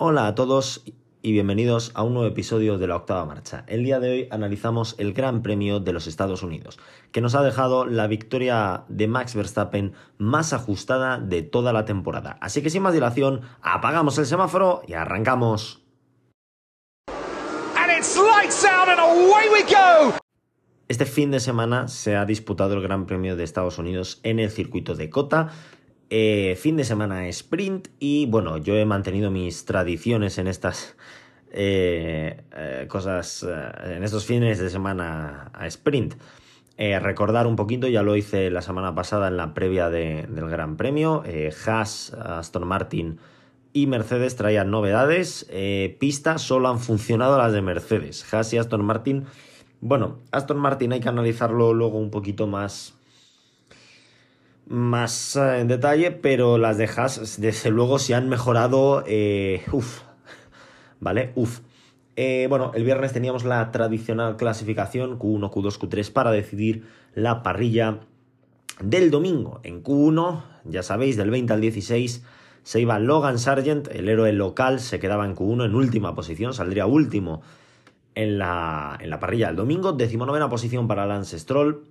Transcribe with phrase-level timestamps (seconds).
[0.00, 0.84] Hola a todos
[1.22, 3.64] y bienvenidos a un nuevo episodio de la octava marcha.
[3.66, 6.78] El día de hoy analizamos el Gran Premio de los Estados Unidos,
[7.10, 12.38] que nos ha dejado la victoria de Max Verstappen más ajustada de toda la temporada.
[12.40, 15.82] Así que sin más dilación, apagamos el semáforo y arrancamos.
[20.86, 24.50] Este fin de semana se ha disputado el Gran Premio de Estados Unidos en el
[24.50, 25.50] circuito de Cota
[26.10, 30.96] eh, fin de semana sprint y bueno, yo he mantenido mis tradiciones en estas
[31.52, 33.46] eh, eh, cosas,
[33.84, 36.14] en estos fines de semana a sprint.
[36.78, 41.24] recordar un poquito, ya lo hice la semana pasada en la previa del Gran Premio.
[41.66, 43.18] Haas, Aston Martin
[43.74, 45.46] y Mercedes traían novedades.
[45.98, 48.32] pistas solo han funcionado las de Mercedes.
[48.32, 49.26] Haas y Aston Martin.
[49.80, 52.97] Bueno, Aston Martin hay que analizarlo luego un poquito más
[54.68, 59.02] más eh, en detalle, pero las de Haas, desde luego, se han mejorado.
[59.06, 59.62] Eh,
[61.00, 61.32] ¿vale?
[61.34, 61.60] Uf.
[62.16, 68.00] Eh, bueno, el viernes teníamos la tradicional clasificación Q1, Q2, Q3 para decidir la parrilla
[68.80, 69.60] del domingo.
[69.62, 72.24] En Q1, ya sabéis, del 20 al 16
[72.64, 76.84] se iba Logan Sargent, el héroe local, se quedaba en Q1 en última posición, saldría
[76.84, 77.40] último
[78.14, 79.92] en la, en la parrilla del domingo.
[79.92, 81.84] Decimonovena posición para Lance Stroll.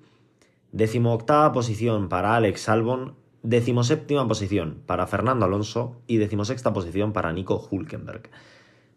[0.78, 7.68] Decimoctava posición para Alex Albon, decimoséptima posición para Fernando Alonso y decimosexta posición para Nico
[7.72, 8.30] Hulkenberg.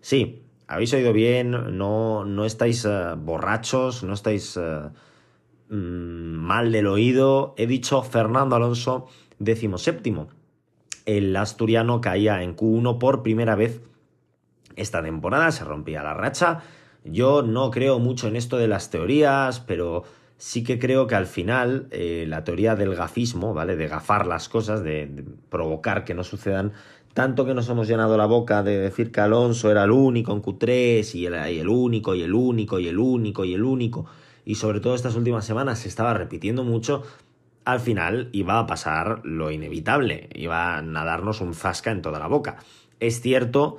[0.02, 4.90] Sí, habéis oído bien, no, no estáis eh, borrachos, no estáis eh,
[5.70, 7.54] mm, mal del oído.
[7.56, 9.06] He dicho Fernando Alonso,
[9.38, 10.28] decimoséptimo.
[11.06, 13.80] El asturiano caía en Q1 por primera vez
[14.76, 16.60] esta temporada, se rompía la racha.
[17.04, 20.04] Yo no creo mucho en esto de las teorías, pero
[20.40, 23.76] sí que creo que al final eh, la teoría del gafismo, ¿vale?
[23.76, 26.72] De gafar las cosas, de, provocar que no sucedan,
[27.12, 30.40] tanto que nos hemos llenado la boca de decir que Alonso era el único en
[30.40, 34.06] Q3 y el, y el único y el único y el único y el único,
[34.46, 37.02] y sobre todo estas últimas semanas se estaba repitiendo mucho,
[37.66, 42.28] al final iba a pasar lo inevitable, iba a darnos un zasca en toda la
[42.28, 42.56] boca.
[42.98, 43.76] Es cierto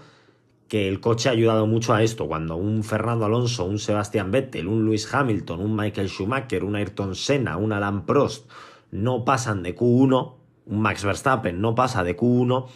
[0.71, 2.29] que el coche ha ayudado mucho a esto.
[2.29, 7.13] Cuando un Fernando Alonso, un Sebastian Vettel, un Lewis Hamilton, un Michael Schumacher, un Ayrton
[7.13, 8.49] Senna, un Alan Prost
[8.89, 10.35] no pasan de Q1,
[10.67, 12.67] un Max Verstappen no pasa de Q1,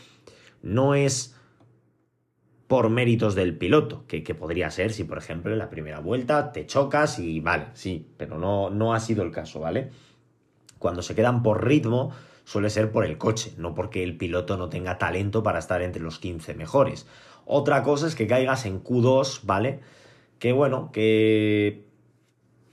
[0.61, 1.37] no es
[2.67, 6.65] por méritos del piloto, que, podría ser si, por ejemplo, en la primera vuelta te
[6.65, 9.91] chocas y vale, sí, pero no, no ha sido el caso, ¿vale?
[10.79, 12.11] Cuando se quedan por ritmo,
[12.43, 16.01] suele ser por el coche, no porque el piloto no tenga talento para estar entre
[16.01, 17.07] los 15 mejores.
[17.45, 19.79] Otra cosa es que caigas en Q2, ¿vale?
[20.39, 21.85] Que bueno, que...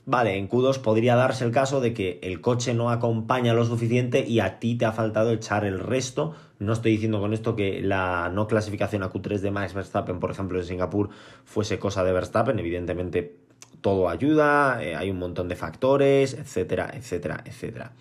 [0.04, 4.26] Vale, en Q2 podría darse el caso de que el coche no acompaña lo suficiente
[4.26, 6.34] y a ti te ha faltado echar el resto.
[6.58, 10.32] No estoy diciendo con esto que la no clasificación a Q3 de Max Verstappen, por
[10.32, 11.10] ejemplo, en Singapur,
[11.44, 12.58] fuese cosa de Verstappen.
[12.58, 13.36] Evidentemente,
[13.80, 17.92] todo ayuda, eh, hay un montón de factores, etcétera, etcétera, etcétera.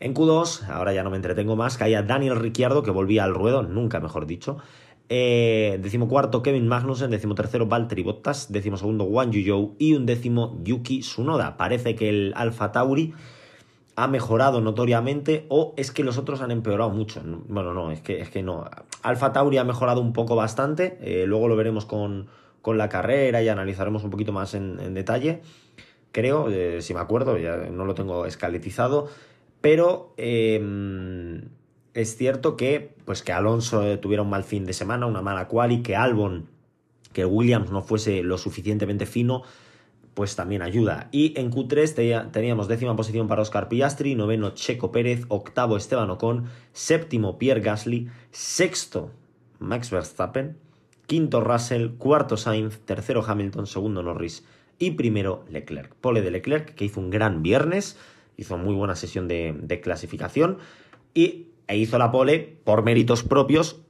[0.00, 3.62] En Q2, ahora ya no me entretengo más, caía Daniel Ricciardo, que volvía al ruedo,
[3.62, 4.58] nunca mejor dicho,
[5.08, 11.56] eh, decimocuarto Kevin Magnussen, decimotercero Valtteri Bottas, decimosegundo Wang Yuzhou y un décimo Yuki Tsunoda.
[11.56, 13.14] Parece que el Alfa Tauri
[13.96, 17.20] ha mejorado notoriamente o es que los otros han empeorado mucho.
[17.48, 18.64] Bueno, no, es que, es que no.
[19.02, 22.28] Alfa Tauri ha mejorado un poco bastante, eh, luego lo veremos con,
[22.62, 25.40] con, la carrera y analizaremos un poquito más en, detalle.
[26.12, 29.08] Creo, eh, si me acuerdo, ya no lo tengo escaletizado,
[29.60, 31.42] pero em,
[31.98, 35.48] es cierto que, pues que Alonso eh, tuviera un mal fin de semana, una mala
[35.48, 36.46] quali, que Albon,
[37.12, 39.42] que Williams no fuese lo suficientemente fino,
[40.14, 41.08] pues también ayuda.
[41.10, 46.44] Y en Q3 teníamos décima posición para Oscar Piastri, noveno Checo Pérez, octavo Esteban Ocon,
[46.72, 49.10] séptimo Pierre Gasly, sexto
[49.58, 50.56] Max Verstappen,
[51.06, 54.44] quinto Russell, cuarto Sainz, tercero Hamilton, segundo Norris
[54.78, 55.94] y primero Leclerc.
[55.96, 57.98] Pole de Leclerc, que hizo un gran viernes,
[58.36, 60.58] hizo muy buena sesión de, de clasificación
[61.12, 63.82] y e hizo la pole por méritos propios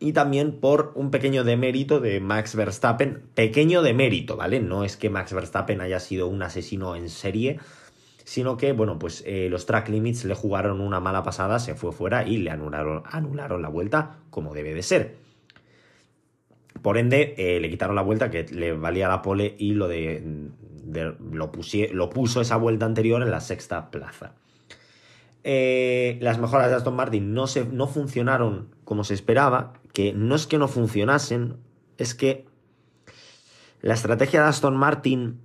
[0.00, 3.22] y también por un pequeño demérito de Max Verstappen.
[3.34, 4.60] Pequeño demérito, ¿vale?
[4.60, 7.58] No es que Max Verstappen haya sido un asesino en serie,
[8.24, 11.92] sino que, bueno, pues eh, los track limits le jugaron una mala pasada, se fue
[11.92, 15.16] fuera y le anularon, anularon la vuelta como debe de ser.
[16.82, 20.22] Por ende, eh, le quitaron la vuelta que le valía la pole y lo de,
[21.32, 21.52] lo,
[21.92, 24.34] lo puso esa vuelta anterior en la sexta plaza.
[25.46, 30.34] Eh, las mejoras de Aston Martin no, se, no funcionaron como se esperaba, que no
[30.34, 31.58] es que no funcionasen,
[31.98, 32.46] es que
[33.82, 35.40] la estrategia de Aston Martin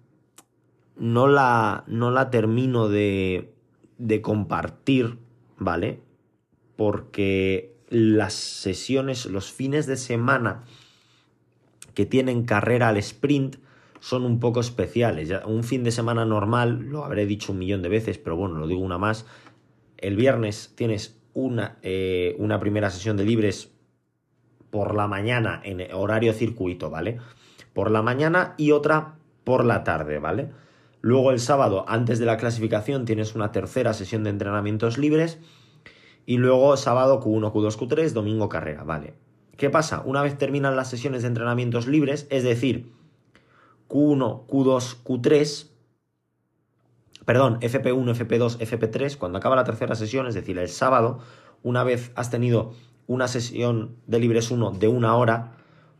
[0.95, 3.53] no la, no la termino de,
[3.97, 5.19] de compartir,
[5.57, 6.01] ¿vale?
[6.77, 10.63] Porque las sesiones, los fines de semana
[11.93, 13.57] que tienen carrera al sprint
[13.99, 15.29] son un poco especiales.
[15.45, 18.67] un fin de semana normal, lo habré dicho un millón de veces, pero bueno, lo
[18.67, 19.25] digo una más.
[20.01, 23.71] El viernes tienes una, eh, una primera sesión de libres
[24.69, 27.17] por la mañana en horario circuito, ¿vale?
[27.73, 30.49] Por la mañana y otra por la tarde, ¿vale?
[31.01, 35.39] Luego el sábado, antes de la clasificación, tienes una tercera sesión de entrenamientos libres.
[36.25, 39.13] Y luego sábado Q1, Q2, Q3, domingo carrera, ¿vale?
[39.57, 40.01] ¿Qué pasa?
[40.05, 42.91] Una vez terminan las sesiones de entrenamientos libres, es decir,
[43.89, 45.67] Q1, Q2, Q3,
[47.25, 51.19] perdón, FP1, FP2, FP3, cuando acaba la tercera sesión, es decir, el sábado,
[51.63, 52.73] una vez has tenido
[53.07, 55.53] una sesión de libres 1 de una hora,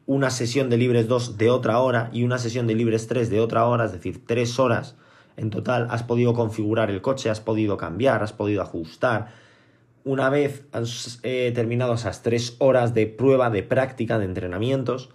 [0.06, 3.40] una sesión de libres 2 de otra hora y una sesión de libres 3 de
[3.40, 4.96] otra hora, es decir, tres horas
[5.40, 9.28] en total has podido configurar el coche, has podido cambiar, has podido ajustar.
[10.04, 15.10] Una vez has eh, terminado esas tres horas de prueba, de práctica, de entrenamientos,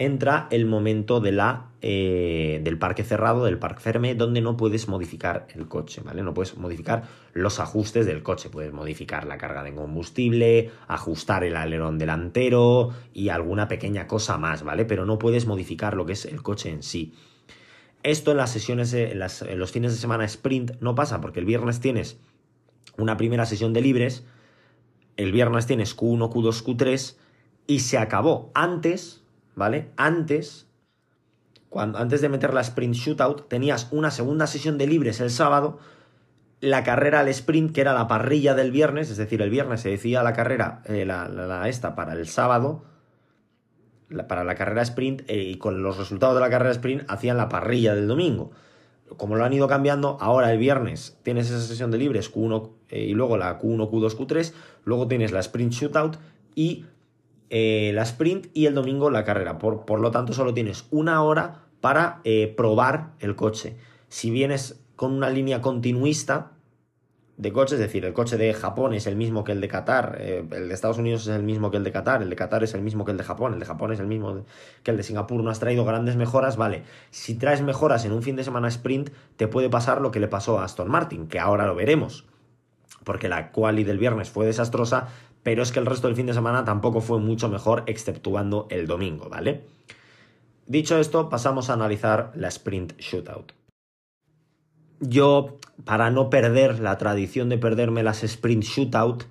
[0.00, 4.88] entra el momento de la, eh, del parque cerrado, del parque ferme, donde no puedes
[4.88, 6.22] modificar el coche, ¿vale?
[6.22, 7.02] No puedes modificar
[7.34, 13.28] los ajustes del coche, puedes modificar la carga de combustible, ajustar el alerón delantero y
[13.28, 14.86] alguna pequeña cosa más, ¿vale?
[14.86, 17.12] Pero no puedes modificar lo que es el coche en sí.
[18.02, 21.44] Esto en las sesiones, en, en los fines de semana sprint no pasa, porque el
[21.44, 22.18] viernes tienes
[22.96, 24.24] una primera sesión de libres,
[25.18, 27.16] el viernes tienes Q1, Q2, Q3
[27.66, 28.50] y se acabó.
[28.54, 29.20] Antes
[29.54, 29.90] ¿vale?
[29.96, 30.66] Antes,
[31.68, 35.78] cuando, antes de meter la sprint shootout, tenías una segunda sesión de libres el sábado,
[36.60, 39.90] la carrera al sprint, que era la parrilla del viernes, es decir, el viernes se
[39.90, 42.84] decía la carrera, eh, la, esta para el sábado,
[44.28, 47.48] para la carrera sprint, eh, y con los resultados de la carrera sprint hacían la
[47.48, 48.50] parrilla del domingo.
[49.16, 53.04] Como lo han ido cambiando, ahora el viernes tienes esa sesión de libres Q1 eh,
[53.04, 54.52] y luego la Q1, Q2, Q3,
[54.84, 56.18] luego tienes la sprint shootout
[56.54, 56.84] y
[57.50, 59.58] eh, la sprint y el domingo la carrera.
[59.58, 63.76] Por, por, lo tanto, solo tienes una hora para eh, probar el coche.
[64.08, 66.52] Si vienes con una línea continuista
[67.36, 70.18] de coche, es decir, el coche de Japón es el mismo que el de Qatar,
[70.20, 72.62] eh, el de Estados Unidos es el mismo que el de Qatar, el de Qatar
[72.62, 74.44] es el mismo que el de Japón, el de Japón es el mismo
[74.82, 76.82] que el de Singapur, no has traído grandes mejoras, vale.
[77.10, 80.28] Si traes mejoras en un fin de semana sprint, te puede pasar lo que le
[80.28, 82.26] pasó a Aston Martin, que ahora lo veremos
[83.04, 85.08] porque la quali del viernes fue desastrosa,
[85.42, 88.86] pero es que el resto del fin de semana tampoco fue mucho mejor, exceptuando el
[88.86, 89.64] domingo, ¿vale?
[90.66, 93.52] Dicho esto, pasamos a analizar la sprint shootout.
[95.00, 99.24] Yo, para no perder la tradición de perderme las sprint shootout,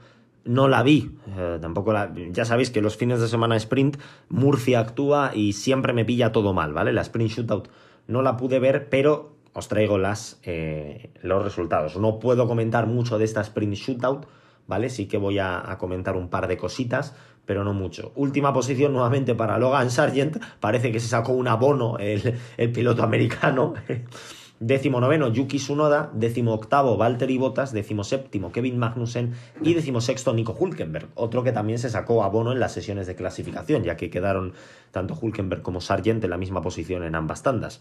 [0.44, 1.16] no la vi.
[1.38, 2.12] Eh, tampoco la.
[2.32, 3.98] Ya sabéis que los fines de semana sprint,
[4.30, 6.92] Murcia actúa y siempre me pilla todo mal, ¿vale?
[6.92, 7.70] La sprint shootout
[8.08, 11.98] no la pude ver, pero os traigo las, eh, los resultados.
[11.98, 14.26] No puedo comentar mucho de esta sprint shootout
[14.70, 14.90] ¿vale?
[14.90, 18.14] Sí que voy a, comentar un par de cositas, pero no mucho.
[18.16, 22.38] Última posición nuevamente para Logan Sargent, parece que se sacó un abono el,
[22.72, 23.74] piloto americano.
[24.62, 26.12] Décimo noveno, Yuki Tsunoda.
[26.14, 27.72] Décimo octavo, Valtteri Bottas.
[27.72, 29.34] Décimo séptimo, Kevin Magnussen.
[29.64, 31.08] Y décimo sexto, Nico Hulkenberg.
[31.16, 34.54] Otro que también se sacó abono en las sesiones de clasificación, ya que quedaron
[34.92, 37.80] tanto Hulkenberg como Sargent en la misma posición en ambas tandas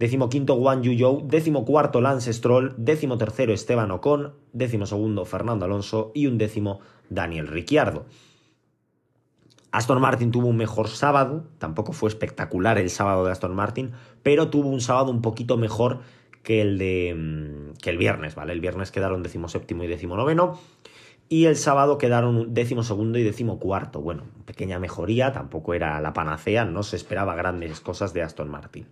[0.00, 5.66] décimo quinto Juan Yu décimo cuarto Lance Stroll, décimo tercero Esteban Ocon, décimo segundo Fernando
[5.66, 6.80] Alonso y un décimo
[7.10, 8.06] Daniel Ricciardo.
[9.72, 13.92] Aston Martin tuvo un mejor sábado, tampoco fue espectacular el sábado de Aston Martin,
[14.22, 16.00] pero tuvo un sábado un poquito mejor
[16.42, 18.54] que el de mm, que el viernes, ¿vale?
[18.54, 20.58] El viernes quedaron décimo séptimo y décimo noveno
[21.28, 24.00] y el sábado quedaron décimo segundo y décimo cuarto.
[24.00, 28.86] Bueno, pequeña mejoría, tampoco era la panacea, no se esperaba grandes cosas de Aston Martin.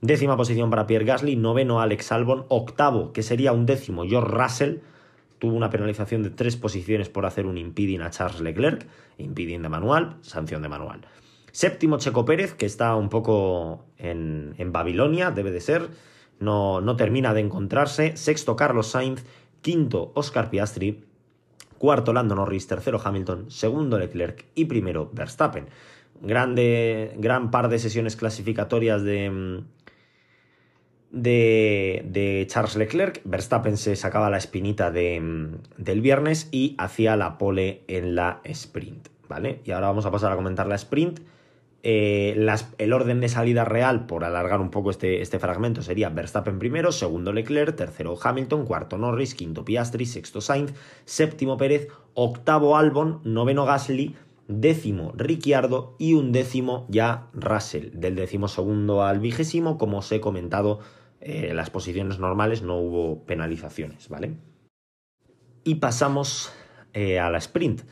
[0.00, 4.76] Décima posición para Pierre Gasly, noveno Alex Albon, octavo, que sería un décimo, George Russell,
[5.38, 8.86] tuvo una penalización de tres posiciones por hacer un impeding a Charles Leclerc,
[9.18, 11.00] impeding de manual, sanción de manual.
[11.50, 15.88] Séptimo Checo Pérez, que está un poco en, Babilonia, debe de ser,
[16.38, 18.16] no, no termina de encontrarse.
[18.16, 19.24] Sexto Carlos Sainz,
[19.62, 21.04] quinto Oscar Piastri,
[21.78, 25.66] cuarto Lando Norris, tercero Hamilton, segundo Leclerc y primero Verstappen.
[26.20, 29.62] Grande, gran par de sesiones clasificatorias de,
[31.10, 33.20] de, Charles Leclerc.
[33.24, 39.08] Verstappen se sacaba la espinita de, del viernes y hacía la pole en la sprint.
[39.28, 39.60] ¿Vale?
[39.64, 41.20] Y ahora vamos a pasar a comentar la sprint.
[41.82, 42.36] Eh,
[42.78, 46.90] el orden de salida real, por alargar un poco este, este, fragmento, sería Verstappen primero,
[46.90, 50.74] segundo Leclerc, tercero Hamilton, cuarto Norris, quinto Piastri, sexto Sainz,
[51.04, 54.16] séptimo Pérez, octavo Albon, noveno Gasly,
[54.48, 57.90] décimo Ricciardo y un décimo ya Russell.
[57.92, 60.80] Del décimo segundo al vigésimo, como os he comentado
[61.20, 64.34] eh, las posiciones normales no hubo penalizaciones, ¿vale?
[65.64, 66.52] Y pasamos
[66.92, 67.82] eh, a la sprint.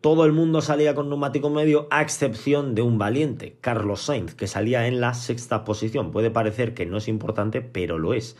[0.00, 4.46] todo el mundo salía con neumático medio a excepción de un valiente, Carlos Sainz, que
[4.46, 6.12] salía en la sexta posición.
[6.12, 8.36] Puede parecer que no es importante, pero lo es.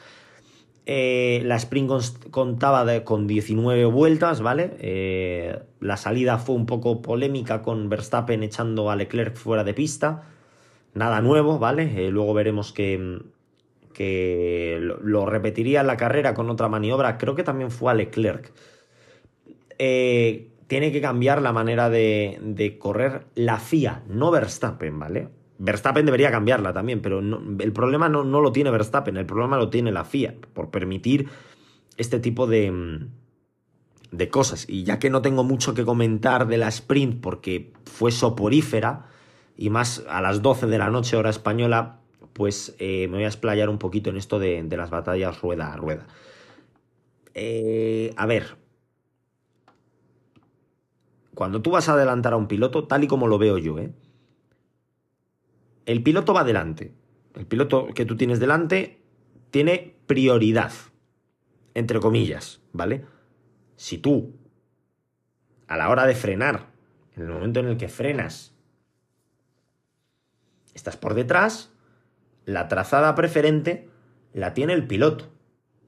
[0.87, 5.67] Eh, la sprint contaba con 19 vueltas, ¿vale?
[5.81, 10.23] La salida fue un poco polémica con Verstappen echando a Leclerc fuera de pista.
[10.95, 12.11] Nada nuevo, ¿vale?
[12.11, 13.21] Luego veremos que,
[13.99, 17.19] que lo, repetiría en la carrera con otra maniobra.
[17.19, 18.53] Creo que también fue a Leclerc.
[19.77, 25.31] tiene que cambiar la manera de, correr la FIA, no Verstappen, ¿vale?
[25.59, 29.69] Verstappen debería cambiarla también, pero el problema no, no, lo tiene Verstappen, el problema lo
[29.69, 31.27] tiene la FIA, por permitir
[31.97, 33.01] este tipo de,
[34.13, 34.65] de cosas.
[34.69, 39.07] Y ya que no tengo mucho que comentar de la sprint porque fue soporífera,
[39.57, 41.99] y más a las 12 de la noche hora española,
[42.39, 45.77] pues eh, me voy a explayar un poquito en esto de, las batallas rueda a
[45.77, 46.07] rueda.
[47.35, 48.57] Eh, a ver,
[51.35, 53.93] cuando tú vas a adelantar a un piloto, tal y como lo veo yo, ¿eh?
[55.85, 56.95] el piloto va delante.
[57.35, 59.03] El piloto que tú tienes delante
[59.51, 60.73] tiene prioridad,
[61.75, 63.05] entre comillas, ¿vale?
[63.75, 64.37] Si tú,
[65.67, 66.71] a la hora de frenar,
[67.17, 68.55] en el momento en el que frenas,
[70.73, 71.73] estás por detrás,
[72.49, 73.91] la trazada preferente
[74.33, 75.27] la tiene el piloto.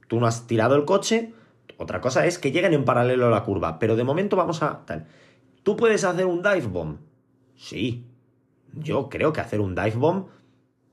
[0.08, 1.32] Tú no has tirado el coche,
[1.78, 4.84] otra cosa es que lleguen en paralelo a la curva, pero de momento vamos a
[4.84, 5.06] tal.
[5.62, 6.98] ¿Tú puedes hacer un dive bomb?
[7.56, 8.04] Sí,
[8.74, 10.26] yo creo que hacer un dive bomb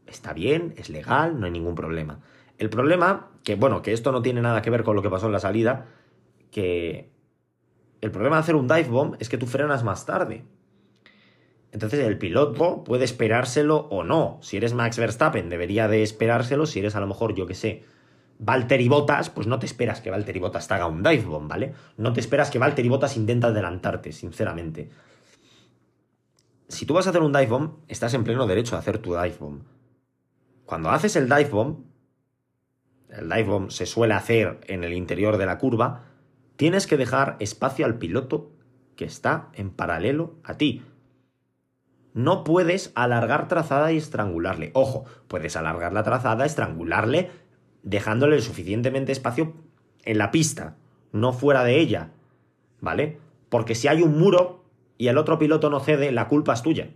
[0.06, 2.22] está bien, es legal, no hay ningún problema.
[2.58, 5.26] El problema, que bueno, que esto no tiene nada que ver con lo que pasó
[5.26, 5.88] en la salida,
[6.50, 7.12] que
[8.00, 10.46] el problema de hacer un dive bomb es que tú frenas más tarde.
[11.72, 14.40] Entonces el piloto puede esperárselo o no.
[14.42, 16.66] Si eres Max Verstappen, debería de esperárselo.
[16.66, 17.84] Si eres a lo mejor, yo que sé,
[18.40, 21.74] Valtteri Bottas, pues no te esperas que Valtteri Bottas te haga un dive bomb, ¿vale?
[21.98, 24.90] No te esperas que Valtteri Bottas intente adelantarte, sinceramente
[26.68, 29.12] si tú vas a hacer un dive bomb, estás en pleno derecho a hacer tu
[29.12, 29.62] dive bomb.
[30.66, 31.86] Cuando haces el dive bomb,
[33.10, 36.04] el dive bomb se suele hacer en el interior de la curva,
[36.58, 38.52] tienes que dejar espacio al piloto
[38.96, 40.84] que está en paralelo a ti.
[42.18, 44.72] No puedes alargar trazada y estrangularle.
[44.74, 47.30] Ojo, puedes alargar la trazada, estrangularle,
[47.84, 49.54] dejándole suficientemente espacio
[50.04, 50.78] en la pista,
[51.12, 52.10] no fuera de ella.
[52.82, 53.20] ¿Vale?
[53.50, 54.64] Porque si hay un muro,
[54.98, 56.90] y el otro piloto no cede, la culpa es tuya.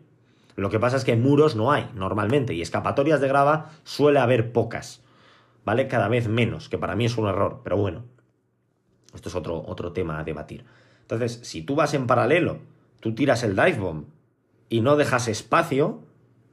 [0.55, 4.51] Lo que pasa es que muros no hay normalmente y escapatorias de grava suele haber
[4.51, 5.03] pocas,
[5.63, 5.87] ¿vale?
[5.87, 8.05] Cada vez menos, que para mí es un error, pero bueno,
[9.13, 10.65] esto es otro, otro tema a debatir.
[11.01, 12.57] Entonces, si tú vas en paralelo,
[13.01, 14.05] tú tiras el dive bomb
[14.71, 16.01] y no dejas espacio,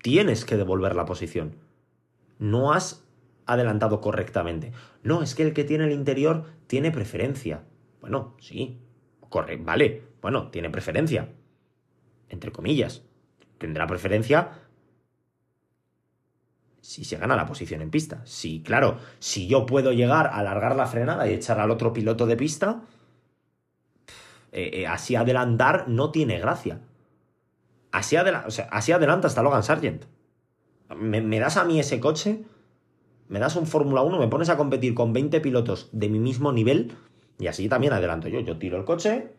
[0.02, 1.56] tienes que devolver la posición.
[2.38, 3.02] No has
[3.46, 4.72] adelantado correctamente.
[5.02, 7.64] No, es que el que tiene el interior tiene preferencia.
[8.02, 8.78] Bueno, sí,
[9.30, 11.30] corre, vale, bueno, tiene preferencia
[12.28, 13.02] entre comillas,
[13.58, 14.52] tendrá preferencia
[16.80, 18.22] si se gana la posición en pista.
[18.25, 22.26] Si, claro, si yo puedo llegar a alargar la frenada y echar al otro piloto
[22.26, 22.82] de pista,
[24.52, 26.80] eh, eh, así adelantar no tiene gracia.
[27.92, 30.04] Así, así adelanta hasta Logan Sargent.
[30.97, 32.45] Me, me, das a mí ese coche,
[33.28, 36.52] me das un Fórmula 1, me pones a competir con 20 pilotos de mi mismo
[36.52, 36.92] nivel
[37.38, 38.40] y así también adelanto yo.
[38.40, 39.33] Yo tiro el coche,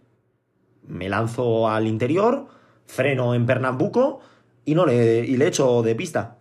[0.87, 2.47] me lanzo al interior,
[2.85, 4.21] freno en Pernambuco
[4.65, 6.37] y, no le, y le echo de pista.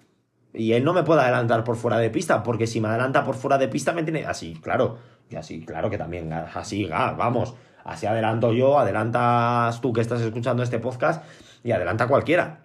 [0.53, 3.35] Y él no me puede adelantar por fuera de pista, porque si me adelanta por
[3.35, 4.99] fuera de pista me tiene así, claro,
[5.31, 10.62] y así, claro que también, así, vamos, así adelanto yo, adelantas tú que estás escuchando
[10.62, 11.23] este podcast
[11.65, 12.65] y adelanta cualquiera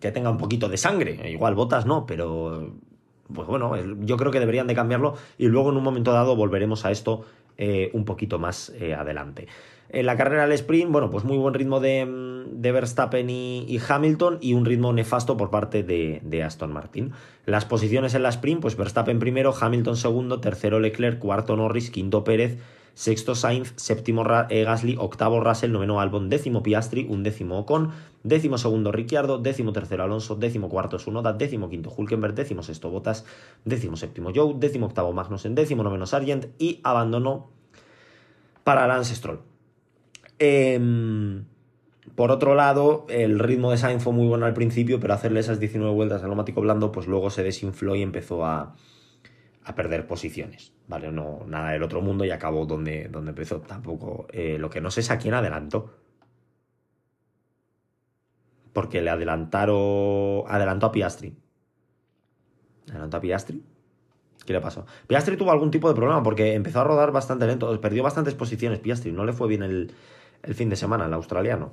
[0.00, 2.72] que tenga un poquito de sangre, igual botas no, pero
[3.32, 6.84] pues bueno, yo creo que deberían de cambiarlo y luego en un momento dado volveremos
[6.84, 7.24] a esto
[7.56, 9.48] eh, un poquito más eh, adelante.
[9.90, 14.38] En la carrera del sprint, bueno, pues muy buen ritmo de, mm, Verstappen y, Hamilton
[14.40, 17.12] y un ritmo nefasto por parte de, Aston Martin.
[17.46, 22.22] Las posiciones en la sprint, pues Verstappen primero, Hamilton segundo, tercero Leclerc, cuarto Norris, quinto
[22.22, 22.58] Pérez,
[22.98, 27.92] sexto Sainz, séptimo eh, Gasly, octavo Russell, noveno Albon, décimo Piastri, undécimo Ocon,
[28.24, 33.24] décimo segundo Ricciardo, décimo tercero Alonso, décimo cuarto Sunoda, décimo quinto Hulkenberg, décimo sexto Bottas,
[33.64, 36.46] décimo séptimo Joe, décimo octavo Magnussen, décimo noveno Sargent.
[36.58, 37.50] Y abandonó
[38.64, 39.42] para Lance Stroll.
[40.40, 41.44] Em,
[42.16, 45.60] por otro lado, el ritmo de Sainz fue muy bueno al principio, pero hacerle esas
[45.60, 48.74] 19 vueltas al neumático blando, pues luego se desinfló y empezó a,
[49.74, 50.72] perder posiciones.
[50.86, 51.12] ¿Vale?
[51.12, 53.60] No, nada del otro mundo y acabó donde, donde empezó.
[53.60, 54.26] Tampoco.
[54.32, 55.94] Eh, lo que no sé es a quién adelantó.
[58.72, 60.44] Porque le adelantaron.
[60.48, 61.36] Adelantó a Piastri.
[62.90, 63.62] ¿Adelantó a Piastri?
[64.46, 64.86] ¿Qué le pasó?
[65.06, 67.78] Piastri tuvo algún tipo de problema porque empezó a rodar bastante lento.
[67.80, 69.12] Perdió bastantes posiciones Piastri.
[69.12, 69.92] No le fue bien el,
[70.42, 71.72] el fin de semana, el australiano.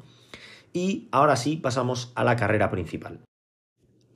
[0.73, 3.21] Y ahora sí, pasamos a la carrera principal.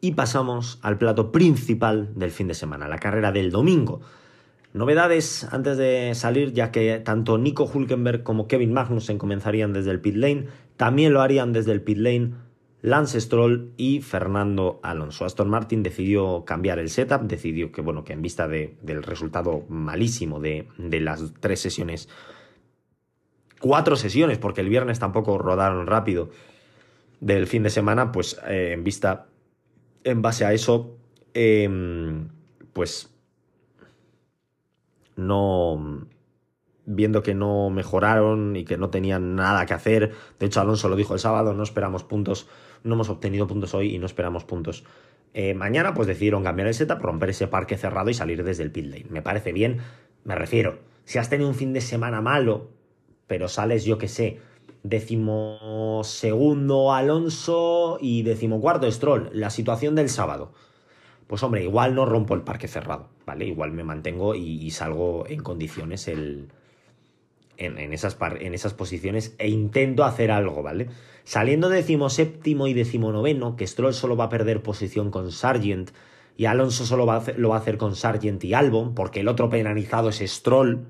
[0.01, 4.01] Y pasamos al plato principal del fin de semana, la carrera del domingo.
[4.73, 9.99] Novedades antes de salir, ya que tanto Nico Hulkenberg como Kevin Magnussen comenzarían desde el
[9.99, 10.45] pit lane,
[10.77, 12.31] también lo harían desde el pit lane
[12.81, 15.25] Lance Stroll y Fernando Alonso.
[15.25, 20.39] Aston Martin decidió cambiar el setup, decidió que, bueno, que en vista del resultado malísimo
[20.39, 22.07] de, las tres sesiones,
[23.59, 26.29] cuatro sesiones, porque el viernes tampoco rodaron rápido
[27.19, 29.27] del fin de semana, pues eh, en vista,
[30.03, 30.97] en base a eso,
[31.33, 32.29] em,
[32.73, 33.13] pues
[35.15, 36.07] no
[36.85, 40.13] viendo que no mejoraron y que no tenían nada que hacer.
[40.39, 42.47] De hecho, Alonso lo dijo el sábado, no esperamos puntos
[42.83, 44.83] no hemos obtenido puntos hoy y no esperamos puntos.
[45.33, 48.71] Eh, mañana pues decidieron cambiar el setup, romper ese parque cerrado y salir desde el
[48.71, 49.05] pit lane.
[49.09, 49.79] Me parece bien,
[50.23, 52.71] me refiero, si has tenido un fin de semana malo,
[53.27, 54.39] pero sales yo que sé,
[54.83, 60.51] decimosegundo Alonso y decimocuarto Stroll, la situación del sábado.
[61.27, 63.45] Pues hombre, igual no rompo el parque cerrado, ¿vale?
[63.45, 66.49] Igual me mantengo y salgo en condiciones el,
[67.59, 70.87] en, esas en, esas posiciones e intento hacer algo, ¿vale?
[71.25, 75.91] Saliendo decimoséptimo y decimonoveno, que Stroll solo va a perder posición con Sargent
[76.37, 79.49] y Alonso solo va lo va a hacer con Sargent y Albon, porque el otro
[79.49, 80.87] penalizado es Stroll,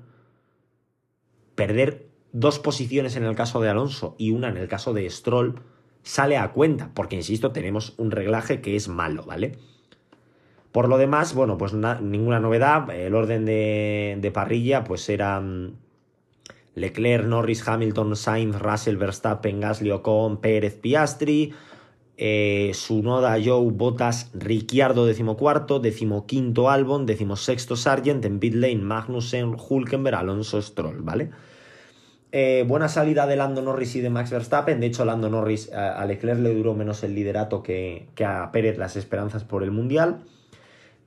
[1.56, 5.60] perder dos posiciones en el caso de Alonso y una en el caso de Stroll
[6.02, 9.58] sale a cuenta, porque insisto, tenemos un reglaje que es malo, ¿vale?
[10.72, 12.88] Por lo demás, bueno, pues ninguna novedad.
[12.90, 15.42] El orden de, parrilla, pues era
[16.74, 21.52] Leclerc, Norris, Hamilton, Sainz, Russell, Verstappen, Gasly, Ocon, Pérez, Piastri,
[22.16, 30.16] eh, Sunoda, Joe, Bottas, Ricciardo, decimocuarto, decimoquinto Albon, decimosexto Sargent, en pit lane Magnussen, Hulkenberg,
[30.16, 31.30] Alonso, Stroll, ¿vale?
[32.32, 34.80] Eh, buena salida de Lando Norris y de Max Verstappen.
[34.80, 38.96] De hecho, Lando Norris a Leclerc le duró menos el liderato que, a Pérez las
[38.96, 40.24] esperanzas por el Mundial.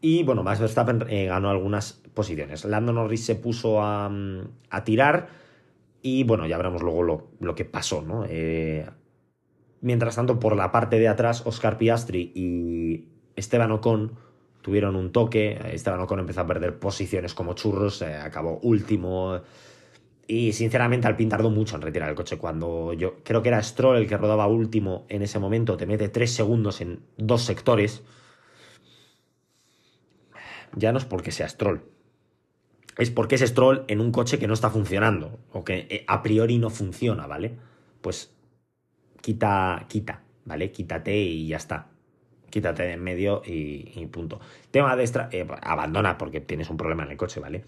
[0.02, 2.66] Y bueno, Max Verstappen eh, ganó algunas posiciones.
[2.66, 4.12] Lando Norris se puso a,
[4.70, 5.44] a tirar
[6.06, 8.04] y bueno, ya veremos luego lo, que pasó.
[8.28, 8.86] Eh,
[9.80, 14.12] mientras tanto, por la parte de atrás, Oscar Piastri y Esteban Ocon
[14.62, 15.58] tuvieron un toque.
[15.72, 19.40] Esteban Ocon empezó a perder posiciones como churros, eh, acabó último.
[20.28, 22.38] Y sinceramente, al tardó mucho en retirar el coche.
[22.38, 26.10] Cuando yo creo que era Stroll el que rodaba último en ese momento, te mete
[26.10, 28.04] tres segundos en dos sectores.
[30.76, 31.84] Ya no es porque sea Stroll,
[32.98, 36.22] es porque es Stroll en un coche que no está funcionando o que eh, a
[36.22, 37.58] priori no funciona, ¿vale?
[38.02, 38.34] Pues
[39.22, 40.72] quita, quita, ¿vale?
[40.72, 41.88] Quítate y ya está.
[42.50, 44.40] Quítate de en medio y, punto.
[44.70, 47.64] Tema de extra, eh, abandona porque tienes un problema en el coche, ¿vale?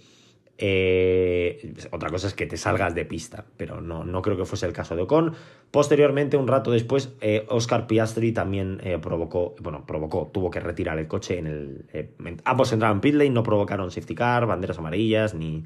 [0.58, 4.66] Eh, otra cosa es que te salgas de pista, pero no, no creo que fuese
[4.66, 5.34] el caso de Ocon.
[5.70, 10.98] Posteriormente, un rato después, eh, Oscar Piastri también eh, provocó, bueno, provocó, tuvo que retirar
[10.98, 12.40] el coche en el...
[12.46, 15.66] ambos entraron en pit lane, no provocaron safety car, banderas amarillas, ni,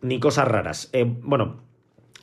[0.00, 0.90] ni cosas raras.
[1.22, 1.60] bueno,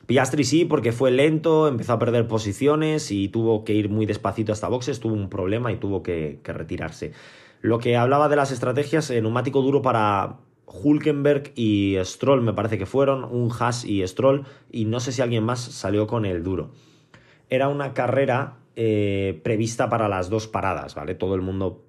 [0.06, 4.52] Piastri sí, porque fue lento, empezó a perder posiciones y tuvo que ir muy despacito
[4.52, 7.12] hasta boxes, tuvo un problema y tuvo que, que retirarse.
[7.60, 12.86] Lo que hablaba de las estrategias, neumático duro para, Hulkenberg y Stroll me parece que
[12.86, 16.70] fueron, un Haas y Stroll, y no sé si alguien más salió con el duro.
[17.48, 21.14] Era una carrera eh, prevista para las dos paradas, ¿vale?
[21.14, 21.84] Todo el mundo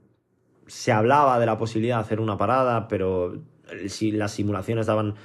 [0.68, 5.16] se hablaba de la posibilidad de hacer una parada, pero las simulaciones daban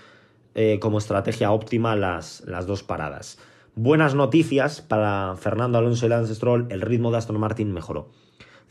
[0.54, 3.38] eh, como estrategia óptima las, las dos paradas.
[3.74, 8.10] Buenas noticias para Fernando Alonso y Lance Stroll, el ritmo de Aston Martin mejoró.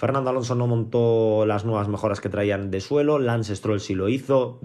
[0.02, 4.10] Fernando Alonso no montó las nuevas mejoras que traían de suelo, Lance Stroll sí lo
[4.10, 4.60] hizo,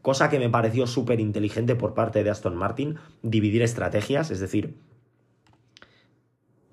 [0.00, 4.76] cosa que me pareció súper inteligente por parte de Aston Martin, dividir estrategias, es decir,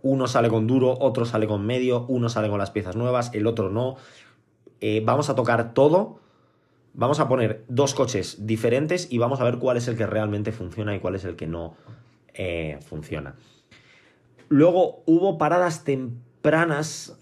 [0.03, 3.47] uno sale con duro, otro sale con medio, uno sale con las piezas nuevas, el
[3.47, 3.95] otro no.
[4.79, 6.19] Eh, vamos a tocar todo,
[6.93, 10.51] vamos a poner dos coches diferentes y vamos a ver cuál es el que realmente
[10.51, 11.73] funciona y cuál es el que no
[12.35, 13.33] eh, funciona.
[14.49, 16.25] Luego hubo paradas tempranas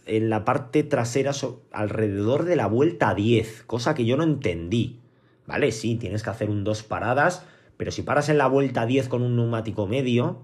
[0.06, 1.32] en la parte trasera
[1.72, 5.00] alrededor de la vuelta 10, cosa que yo no entendí.
[5.46, 7.46] Vale, sí, tienes que hacer un dos paradas,
[7.78, 10.42] pero si paras en la vuelta 10 con un neumático medio,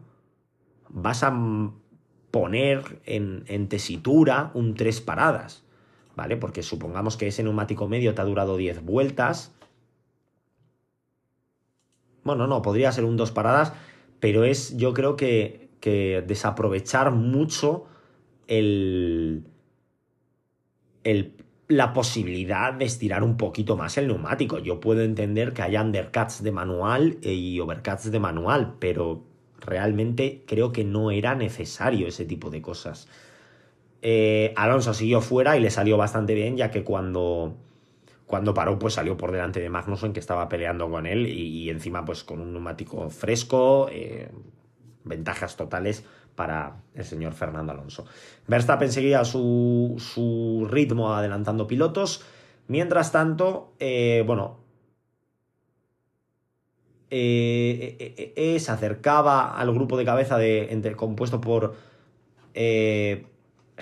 [0.87, 1.37] vas a
[2.31, 5.63] poner en, en tesitura un tres paradas.
[6.15, 6.37] ¿Vale?
[6.37, 9.53] Porque supongamos que ese neumático medio te ha durado 10 vueltas.
[12.23, 13.73] Bueno, no, podría ser un dos paradas,
[14.19, 17.85] pero es, yo creo que, que desaprovechar mucho
[18.49, 19.45] el,
[21.67, 24.57] la posibilidad de estirar un poquito más el neumático.
[24.57, 29.23] Yo puedo entender que haya undercuts de manual y overcuts de manual, pero
[29.59, 33.07] realmente creo que no era necesario ese tipo de cosas.
[34.01, 37.55] Eh, Alonso siguió fuera y le salió bastante bien, ya que cuando,
[38.25, 42.03] cuando paró, pues salió por delante de Magnussen, que estaba peleando con él, y, encima,
[42.03, 44.29] pues con un neumático fresco, eh,
[45.03, 46.03] ventajas totales
[46.39, 48.06] para el señor Fernando Alonso.
[48.47, 52.23] Verstappen seguía su, su ritmo adelantando pilotos.
[52.67, 54.62] Mientras tanto, eh, bueno,
[57.10, 61.75] se acercaba al grupo de cabeza de, compuesto por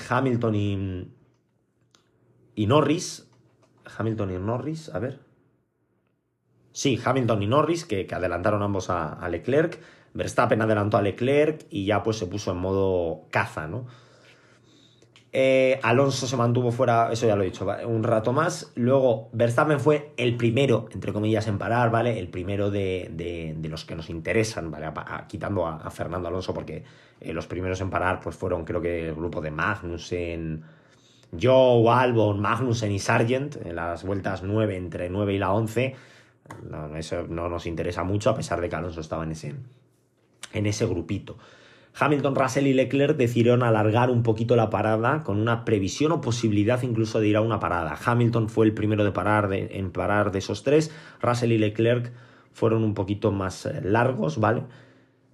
[0.09, 1.11] Hamilton y,
[2.55, 3.29] y Norris.
[3.99, 5.27] Hamilton y Norris, a ver.
[6.77, 9.79] Sí, Hamilton y Norris, que, adelantaron ambos a, Leclerc.
[10.17, 13.85] Verstappen adelantó a Leclerc y ya pues se puso en modo caza, ¿no?
[15.31, 18.71] Eh, Alonso se mantuvo fuera, eso ya lo he dicho, un rato más.
[18.73, 22.17] Luego Verstappen fue el primero, entre comillas, en parar, ¿vale?
[22.17, 24.89] El primero de, los que nos interesan, ¿vale?
[25.27, 26.83] quitando a, Fernando Alonso, porque
[27.21, 30.63] eh, los primeros en parar pues fueron creo que el grupo de Magnussen,
[31.39, 35.95] Joe, Albon, Magnussen y Sargent, en las vueltas 9, entre 9 y la 11.
[36.95, 39.53] eso no nos interesa mucho, a pesar de que Alonso estaba en ese,
[40.53, 41.37] en ese grupito.
[41.99, 46.81] Hamilton, Russell y Leclerc decidieron alargar un poquito la parada con una previsión o posibilidad
[46.83, 47.97] incluso de ir a una parada.
[48.05, 52.11] Hamilton fue el primero de parar en parar de esos tres, Russell y Leclerc
[52.57, 54.63] fueron un poquito más eh, largos, ¿vale?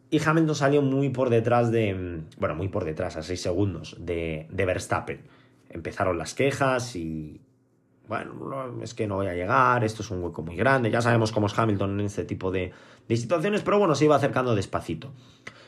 [0.10, 3.96] Y Hamilton salió muy por detrás de, mm, bueno, muy por detrás, a 6 segundos,
[3.98, 5.22] de, Verstappen.
[5.70, 7.40] Empezaron las quejas y,
[8.08, 11.32] bueno, es que no voy a llegar, esto es un hueco muy grande, ya sabemos
[11.32, 12.72] cómo es Hamilton en este tipo de,
[13.08, 15.12] de situaciones, pero bueno, se iba acercando despacito.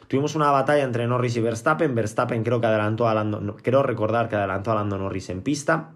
[0.07, 1.95] Tuvimos una batalla entre Norris y Verstappen.
[1.95, 5.93] Verstappen creo que adelantó a Lando, creo recordar que adelantó a Lando Norris en pista.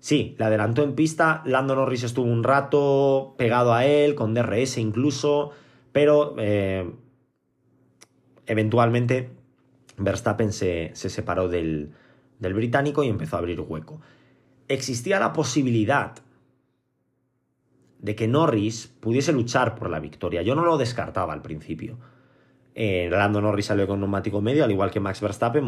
[0.00, 1.42] Sí, le adelantó en pista.
[1.44, 5.52] Lando Norris estuvo un rato pegado a él, con DRS incluso,
[5.92, 6.90] pero eh,
[8.46, 9.30] eventualmente
[9.98, 11.92] Verstappen se, separó del,
[12.40, 14.00] del británico y empezó a abrir hueco.
[14.68, 16.14] Existía la posibilidad
[17.98, 20.42] de que Norris pudiese luchar por la victoria.
[20.42, 21.98] Yo no lo descartaba al principio.
[22.74, 25.64] Eh, Lando Norris salió con neumático medio, al igual que Max Verstappen.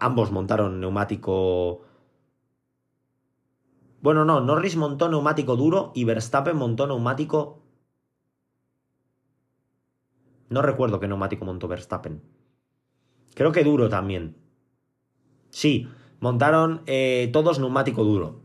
[0.00, 1.82] ambos montaron neumático.
[4.02, 7.62] Bueno, no, Norris montó neumático duro y Verstappen montó neumático.
[10.50, 12.20] No recuerdo qué neumático montó Verstappen.
[13.34, 14.36] Creo que duro también.
[15.50, 15.88] Sí,
[16.20, 18.40] montaron eh, todos neumático duro.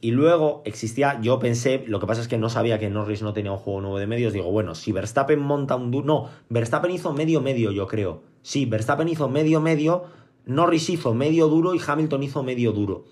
[0.00, 3.32] Y luego existía, yo pensé, lo que pasa es que no sabía que Norris no
[3.32, 4.32] tenía un juego nuevo de medios.
[4.32, 6.06] Digo, bueno, si Verstappen monta un duro.
[6.06, 8.22] No, Verstappen hizo medio medio, yo creo.
[8.42, 10.04] Sí, Verstappen hizo medio medio,
[10.46, 13.06] Norris hizo medio duro y Hamilton hizo medio duro.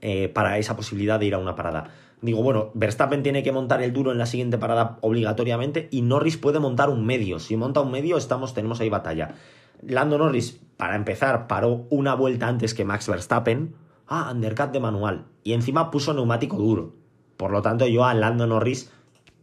[0.00, 1.90] Eh, para esa posibilidad de ir a una parada.
[2.22, 6.36] Digo, bueno, Verstappen tiene que montar el duro en la siguiente parada obligatoriamente y Norris
[6.36, 7.38] puede montar un medio.
[7.38, 9.34] Si monta un medio, estamos, tenemos ahí batalla.
[9.82, 13.74] Lando Norris, para empezar, paró una vuelta antes que Max Verstappen
[14.06, 15.26] ah, undercut de manual.
[15.42, 16.94] Y encima puso neumático duro.
[17.36, 18.92] Por lo tanto, yo a Lando Norris,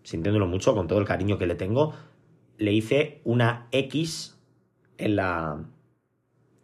[0.03, 1.93] sintiéndolo mucho, con todo el cariño que le tengo,
[2.57, 4.37] le hice una X
[4.97, 5.63] en la,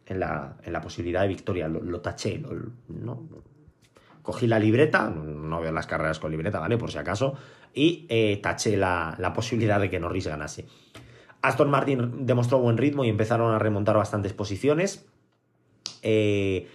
[0.06, 1.68] en la, en la posibilidad de victoria.
[1.68, 2.44] Lo, taché,
[2.88, 3.24] ¿no?
[4.22, 6.78] cogí la libreta, no veo las carreras con libreta, ¿vale?
[6.78, 7.36] Por si acaso,
[7.74, 10.66] y eh, taché la, la, posibilidad de que Norris ganase.
[11.43, 15.06] Aston Martin demostró buen ritmo y empezaron a remontar bastantes posiciones.
[16.01, 16.67] Eh,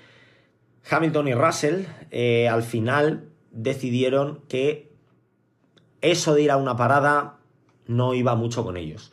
[0.89, 4.93] Hamilton y Russell eh, al final decidieron que
[6.03, 7.39] eso de ir a una parada
[7.87, 9.11] no iba mucho con ellos.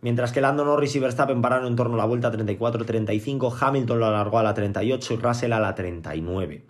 [0.00, 4.06] Mientras que Lando Norris y Verstappen pararon en torno a la vuelta 34-35, Hamilton lo
[4.06, 6.64] alargó a la 38 y Russell a la 39.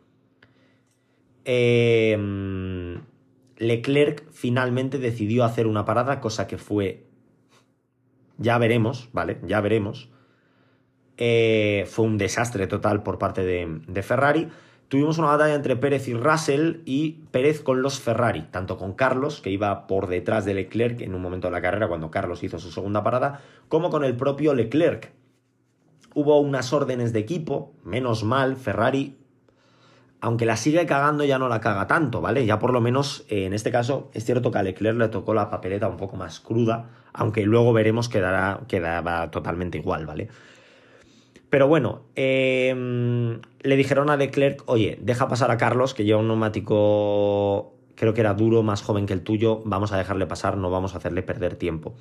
[1.44, 3.00] Em,
[3.56, 7.06] Leclerc finalmente decidió hacer una parada, cosa que fue...
[8.38, 9.38] Ya veremos, ¿vale?
[9.42, 10.11] Ya veremos.
[11.16, 14.49] Eh, fue un desastre total por parte de, Ferrari.
[14.88, 19.40] Tuvimos una batalla entre Pérez y Russell y Pérez con los Ferrari, tanto con Carlos,
[19.40, 22.59] que iba por detrás de Leclerc en un momento de la carrera cuando Carlos hizo
[22.59, 25.12] su segunda parada, como con el propio Leclerc.
[26.14, 29.16] Hubo unas órdenes de equipo, menos mal, Ferrari,
[30.26, 32.44] aunque la sigue cagando, ya no la caga tanto, ¿vale?
[32.46, 35.34] Ya por lo menos eh, en este caso es cierto que a Leclerc le tocó
[35.34, 38.18] la papeleta un poco más cruda, aunque luego veremos que
[38.66, 40.26] quedará totalmente igual, ¿vale?
[41.48, 46.26] Pero bueno, em, le dijeron a Leclerc, oye, deja pasar a Carlos, que lleva un
[46.26, 50.72] neumático, creo que era duro, más joven que el tuyo, vamos a dejarle pasar, no
[50.72, 51.94] vamos a hacerle perder tiempo.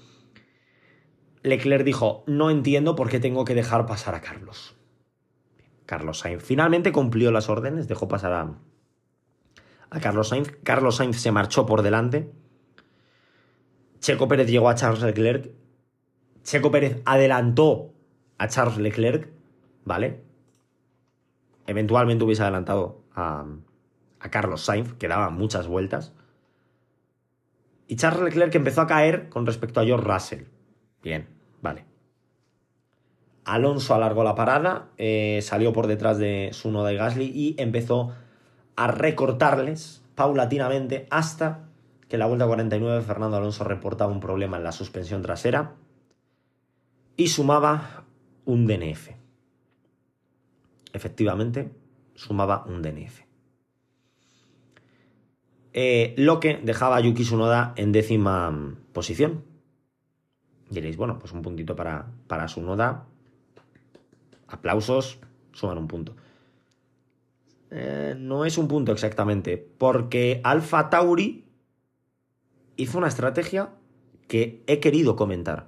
[1.43, 4.74] Leclerc dijo, no entiendo por qué tengo que dejar pasar a Carlos.
[5.85, 10.51] Carlos Sainz finalmente cumplió las órdenes, dejó pasar a, Carlos Sainz.
[10.63, 12.31] Carlos Sainz se marchó por delante.
[13.99, 15.51] Checo Pérez llegó a Charles Leclerc
[16.45, 17.91] Checo Pérez adelantó
[18.37, 19.29] a Charles Leclerc,
[19.83, 20.23] ¿vale?
[21.65, 23.45] Eventualmente hubiese adelantado a,
[24.19, 26.13] a Carlos Sainz, que daba muchas vueltas.
[27.87, 30.43] Y Charles Leclerc empezó a caer con respecto a George Russell.
[31.01, 31.27] Bien,
[31.63, 31.85] vale.
[33.45, 38.11] Alonso alargó la parada, eh, salió por detrás de Sunoda y Gasly y empezó
[38.75, 41.69] a recortarles paulatinamente hasta
[42.09, 45.73] que en la vuelta 49 Fernando Alonso reportaba un problema en la suspensión trasera
[47.17, 48.05] y sumaba
[48.45, 49.11] un DNF.
[50.93, 51.71] Efectivamente,
[52.15, 53.21] sumaba un DNF.
[55.73, 59.43] Eh, lo que dejaba a Yuki Tsunoda en décima posición.
[60.69, 62.47] Diréis, bueno, pues un puntito para, para.
[64.47, 65.19] Aplausos,
[65.51, 66.15] suman un punto.
[67.71, 71.45] Eh, no es un punto exactamente, porque Alfa Tauri
[72.75, 73.69] hizo una estrategia
[74.27, 75.67] que he querido comentar.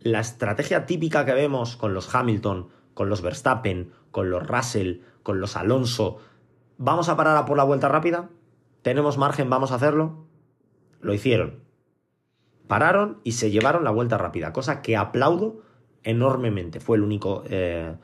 [0.00, 5.40] La estrategia típica que vemos con los Hamilton, con los Verstappen, con los Russell, con
[5.40, 6.18] los Alonso,
[6.78, 8.30] ¿vamos a parar a por la vuelta rápida?
[8.82, 9.50] ¿Tenemos margen?
[9.50, 10.26] ¿Vamos a hacerlo?
[11.00, 11.64] Lo hicieron.
[12.68, 15.62] Pararon y se llevaron la vuelta rápida, cosa que aplaudo
[16.06, 16.80] enormemente.
[16.80, 17.42] Fue el único...
[17.48, 17.94] Eh,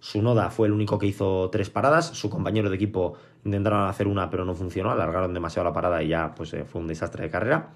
[0.00, 2.08] su Noda fue el único que hizo tres paradas.
[2.08, 4.90] Su compañero de equipo intentaron hacer una, pero no funcionó.
[4.90, 7.70] Alargaron demasiado la parada y ya pues, eh, fue un desastre de carrera.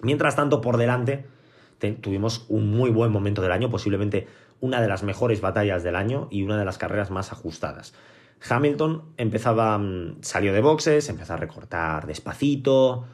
[0.00, 1.26] Mientras tanto, por delante,
[2.00, 4.26] tuvimos un muy buen momento del año, posiblemente
[4.60, 7.92] una de las mejores batallas del año y una de las carreras más ajustadas.
[8.48, 13.04] Hamilton empezaba, mm, salió de boxes, empezó a recortar despacito.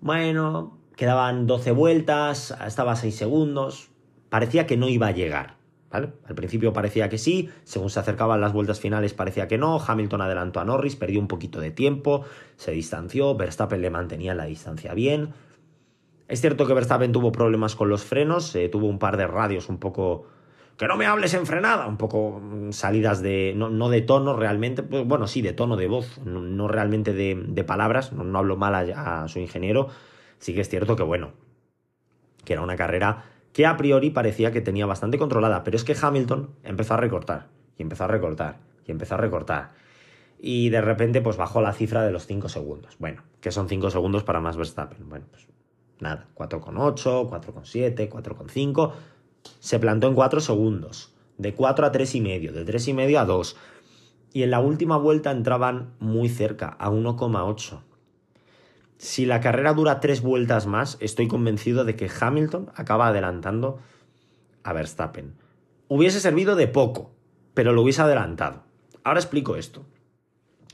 [0.00, 3.91] Bueno, quedaban 12 vueltas, estaba a 6 segundos.
[4.32, 5.56] Parecía que no iba a llegar.
[5.90, 10.22] Al principio parecía que sí, según se acercaban las vueltas finales parecía que no, Hamilton
[10.22, 12.24] adelantó a Norris, perdió un poquito de tiempo,
[12.56, 15.34] se distanció, Verstappen le mantenía la distancia bien.
[16.28, 19.68] Es cierto que Verstappen tuvo problemas con los frenos, eh, tuvo un par de radios
[19.68, 20.24] un poco...
[20.78, 23.52] Que no me hables en frenada, un poco mm, salidas de...
[23.54, 28.14] No, de tono realmente, pues, bueno, sí, de tono de voz, no, realmente de, palabras,
[28.14, 29.88] no, hablo mal a su ingeniero,
[30.38, 31.32] sí que es cierto que bueno,
[32.46, 35.96] que era una carrera que a priori parecía que tenía bastante controlada, pero es que
[36.00, 39.72] Hamilton empezó a recortar, y empezó a recortar, y empezó a recortar.
[40.38, 42.96] Y de repente pues bajó la cifra de los 5 segundos.
[42.98, 45.08] Bueno, que son 5 segundos para más Verstappen.
[45.08, 45.46] Bueno, pues
[46.00, 48.92] nada, 4,8, 4,7, 4,5.
[49.60, 51.14] Se plantó en 4 segundos.
[51.38, 53.56] De 4 a 3,5, de 3,5 a 2.
[54.32, 57.80] Y en la última vuelta entraban muy cerca, a 1,8.
[59.02, 63.80] Si la carrera dura tres vueltas más, estoy convencido de que Hamilton acaba adelantando
[64.62, 65.34] a Verstappen.
[65.88, 67.10] Hubiese servido de poco,
[67.52, 68.62] pero lo hubiese adelantado.
[69.02, 69.84] Ahora explico esto.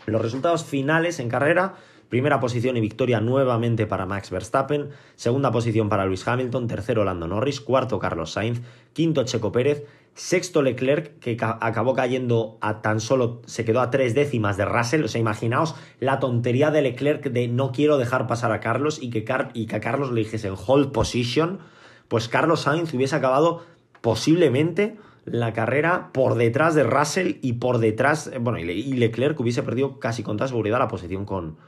[0.04, 1.76] Los resultados finales en carrera,
[2.10, 7.28] primera posición y victoria nuevamente para Max Verstappen, segunda posición para Luis Hamilton, tercero Lando
[7.28, 8.60] Norris, cuarto Carlos Sainz,
[8.92, 9.86] quinto Checo Pérez,
[10.18, 15.04] Sexto Leclerc, que acabó cayendo a tan solo, se quedó a tres décimas de Russell.
[15.04, 19.10] O sea, imaginaos la tontería de Leclerc de no quiero dejar pasar a Carlos y
[19.10, 21.60] que, y que a Carlos le dijese en hold position.
[22.08, 23.64] Pues Carlos Sainz hubiese acabado
[24.00, 30.00] posiblemente la carrera por detrás de Russell y por detrás, bueno, y Leclerc hubiese perdido
[30.00, 31.58] casi con toda seguridad la posición con,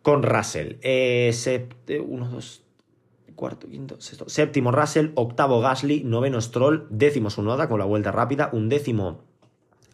[0.00, 0.76] con Russell.
[0.80, 1.30] Eh,
[2.06, 2.64] uno, dos,
[3.38, 8.50] cuarto, quinto, sexto, séptimo Russell, octavo Gasly, noveno Stroll, décimo Sunoda con la vuelta rápida,
[8.52, 9.22] un décimo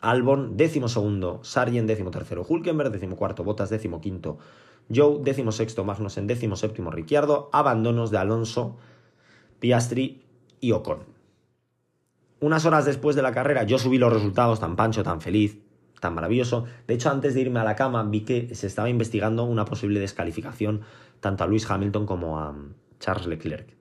[0.00, 4.38] Albon, décimo segundo Sargent, décimo tercero Hulkenberg, décimo cuarto Bottas, décimo quinto
[4.92, 8.76] Joe, décimo sexto Magnussen, décimo séptimo Ricciardo, abandonos de Alonso,
[9.60, 10.24] Piastri
[10.60, 11.04] y Ocon.
[12.40, 15.58] Unas horas después de la carrera yo subí los resultados tan pancho, tan feliz,
[16.00, 16.64] tan maravilloso.
[16.86, 20.00] De hecho, antes de irme a la cama vi que se estaba investigando una posible
[20.00, 20.80] descalificación
[21.20, 22.54] tanto a Luis Hamilton como a,
[22.98, 23.76] Charles Leclerc.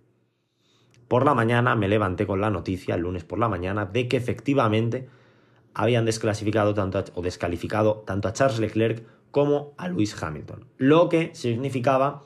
[1.08, 4.17] Por la mañana me levanté con la noticia, el lunes por la mañana, de que
[4.17, 5.10] efectivamente
[5.73, 10.65] habían desclasificado tanto o descalificado tanto a Charles Leclerc como a Lewis Hamilton.
[10.78, 12.23] Lo que significaba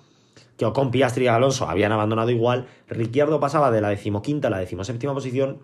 [0.58, 4.60] que Ocon, Piastri y Alonso habían abandonado igual, Ricciardo pasaba de la decimoquinta a la
[4.60, 5.60] decimoséptima posición,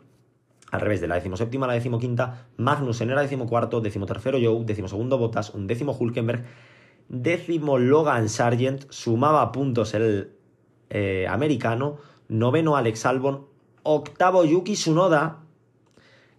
[0.71, 5.51] al revés, de la decimoséptima a la decimoquinta, Magnussen era decimocuarto, decimotercero Joe, decimosegundo Bottas,
[5.51, 6.45] un décimo Hulkenberg,
[7.09, 10.31] décimo Logan Sargent, sumaba puntos el
[10.89, 13.46] eh, americano, noveno Alex Albon,
[13.84, 15.39] octavo Yuki Tsunoda,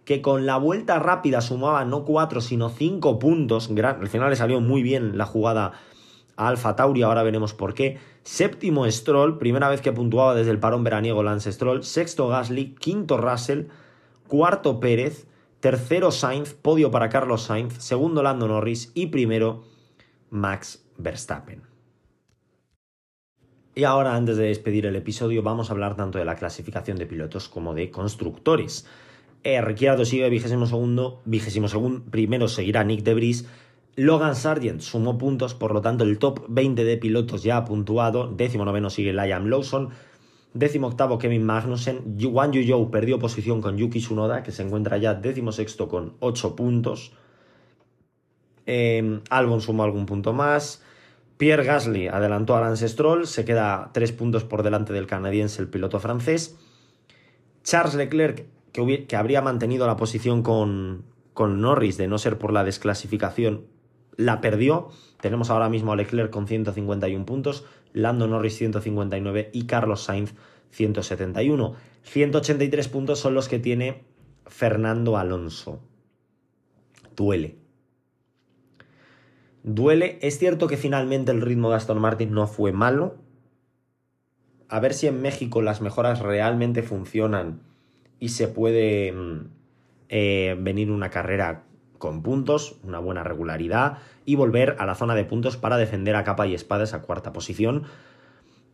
[0.05, 3.69] que con la vuelta rápida sumaba no cuatro, sino cinco puntos.
[3.69, 5.73] al final le salió muy bien la jugada
[6.37, 7.97] a Alfa Tauri, ahora veremos por qué.
[8.23, 11.83] Séptimo Stroll, primera vez que puntuaba desde el parón veraniego Lance Stroll.
[11.83, 13.67] Sexto Gasly, quinto Russell,
[14.27, 15.27] cuarto Pérez,
[15.59, 19.63] tercero Sainz, podio para Carlos Sainz, segundo Lando Norris y primero
[20.29, 21.74] Max Verstappen.
[23.77, 27.05] Y ahora, antes de despedir el episodio, vamos a hablar tanto de la clasificación de
[27.05, 28.87] pilotos como de constructores.
[29.43, 33.45] Eh, Ricciardo sigue vigésimo segundo, vigésimo segundo, primero seguirá Nick Debris.
[33.97, 38.31] Logan Sargent sumó puntos, por lo tanto el top 20 de pilotos ya ha puntuado.
[38.31, 39.89] Décimo noveno sigue Liam Lawson.
[40.53, 42.17] Décimo octavo Kevin Magnussen.
[42.17, 46.55] Juan Yu perdió posición con Yuki Tsunoda, que se encuentra ya décimo sexto con 8
[46.55, 47.11] puntos.
[48.65, 50.81] Eh, Albon sumó algún punto más.
[51.37, 55.67] Pierre Gasly adelantó a Lance Stroll, se queda 3 puntos por delante del canadiense, el
[55.67, 56.57] piloto francés.
[57.63, 62.53] Charles Leclerc, que, que habría mantenido la posición con, con Norris, de no ser por
[62.53, 63.65] la desclasificación,
[64.15, 64.89] la perdió.
[65.19, 70.33] Tenemos ahora mismo a Leclerc con 151 puntos, Lando Norris 159 y Carlos Sainz
[70.71, 71.75] 171.
[72.03, 74.03] 183 puntos son los que tiene
[74.47, 75.79] Fernando Alonso.
[77.15, 77.64] Duele.
[79.65, 80.19] Duele.
[80.21, 83.15] Es cierto que finalmente el ritmo de Aston Martin no fue malo.
[84.69, 87.61] A ver si en México las mejoras realmente funcionan
[88.19, 89.47] y se puede mm,
[90.09, 91.63] eh, venir una carrera
[91.97, 96.23] con puntos, una buena regularidad y volver a la zona de puntos para defender a
[96.23, 97.85] capa y espada esa cuarta posición.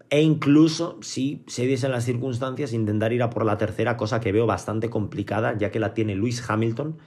[0.10, 4.34] E incluso, si se diesen las circunstancias, intentar ir a por la tercera, cosa que
[4.34, 6.98] veo bastante complicada, ya que la tiene Luis Hamilton,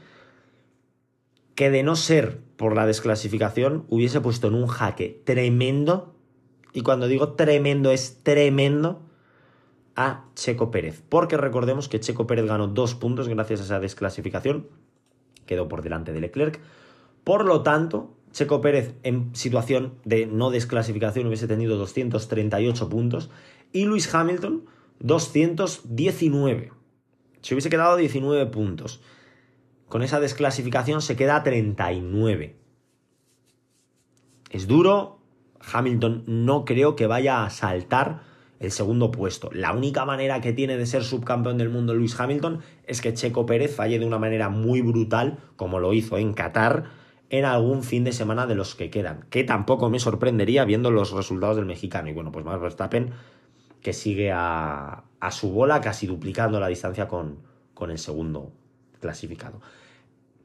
[1.54, 6.14] que de no ser por la desclasificación hubiese puesto en un jaque tremendo,
[6.72, 9.02] y cuando digo tremendo es tremendo,
[9.96, 11.02] a Checo Pérez.
[11.08, 14.68] Porque recordemos que Checo Pérez ganó dos puntos gracias a esa desclasificación,
[15.46, 16.60] quedó por delante de Leclerc.
[17.22, 23.30] Por lo tanto, Checo Pérez en situación de no desclasificación hubiese tenido 238 puntos
[23.72, 24.64] y Luis Hamilton
[25.00, 26.72] 219.
[27.40, 29.00] Se hubiese quedado 19 puntos.
[29.94, 32.56] Con esa desclasificación se queda a 39.
[34.50, 35.20] Es duro.
[35.72, 38.22] Hamilton no creo que vaya a saltar
[38.58, 39.50] el segundo puesto.
[39.52, 43.46] La única manera que tiene de ser subcampeón del mundo Luis Hamilton es que Checo
[43.46, 46.86] Pérez falle de una manera muy brutal, como lo hizo en Qatar,
[47.30, 49.26] en algún fin de semana de los que quedan.
[49.30, 52.08] Que tampoco me sorprendería viendo los resultados del mexicano.
[52.08, 53.12] Y bueno, pues más Verstappen
[53.80, 57.38] que sigue a, a su bola, casi duplicando la distancia con,
[57.74, 58.50] con el segundo
[58.98, 59.60] clasificado.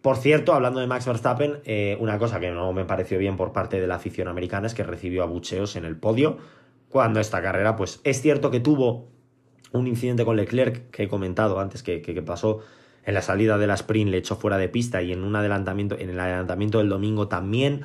[0.02, 3.52] Por cierto, hablando de Max Verstappen, eh, una cosa que no me pareció bien por
[3.52, 6.38] parte de la afición americana es que recibió abucheos en el podio
[6.90, 9.08] cuando esta carrera, pues es cierto que tuvo
[9.72, 12.62] un incidente con Leclerc que he comentado antes que, pasó
[13.06, 15.98] en la salida de la sprint, le echó fuera de pista y en un adelantamiento,
[15.98, 17.82] en el adelantamiento del domingo también.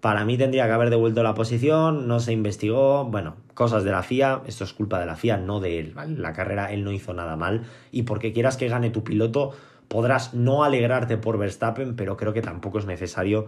[0.00, 4.02] Para mí tendría que haber devuelto la posición, no se investigó, bueno, cosas de la
[4.02, 7.12] FIA, esto es culpa de la FIA, no de él, La carrera él no hizo
[7.12, 7.62] nada mal.
[7.90, 9.52] Y porque quieras que gane tu piloto,
[9.88, 13.46] podrás no alegrarte por Verstappen, pero creo que tampoco es necesario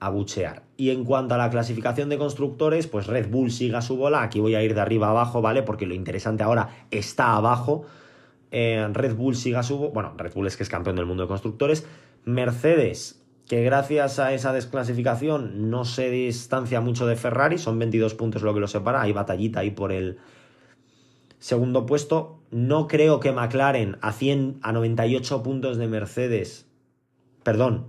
[0.00, 0.62] abuchear.
[0.76, 4.22] Y en cuanto a la clasificación de constructores, pues Red Bull siga su bola.
[4.22, 5.62] Aquí voy a ir de arriba abajo, ¿vale?
[5.62, 7.84] Porque lo interesante ahora está abajo.
[8.50, 9.76] Eh, Red Bull siga su...
[9.90, 11.86] Bueno, Red Bull es que es campeón del mundo de constructores.
[12.24, 18.42] Mercedes, que gracias a esa desclasificación no se distancia mucho de Ferrari, son 22 puntos
[18.42, 20.18] lo que lo separa, hay batallita ahí por el
[21.38, 22.40] segundo puesto.
[22.50, 26.68] No creo que McLaren a 100 a 98 puntos de Mercedes,
[27.42, 27.88] perdón,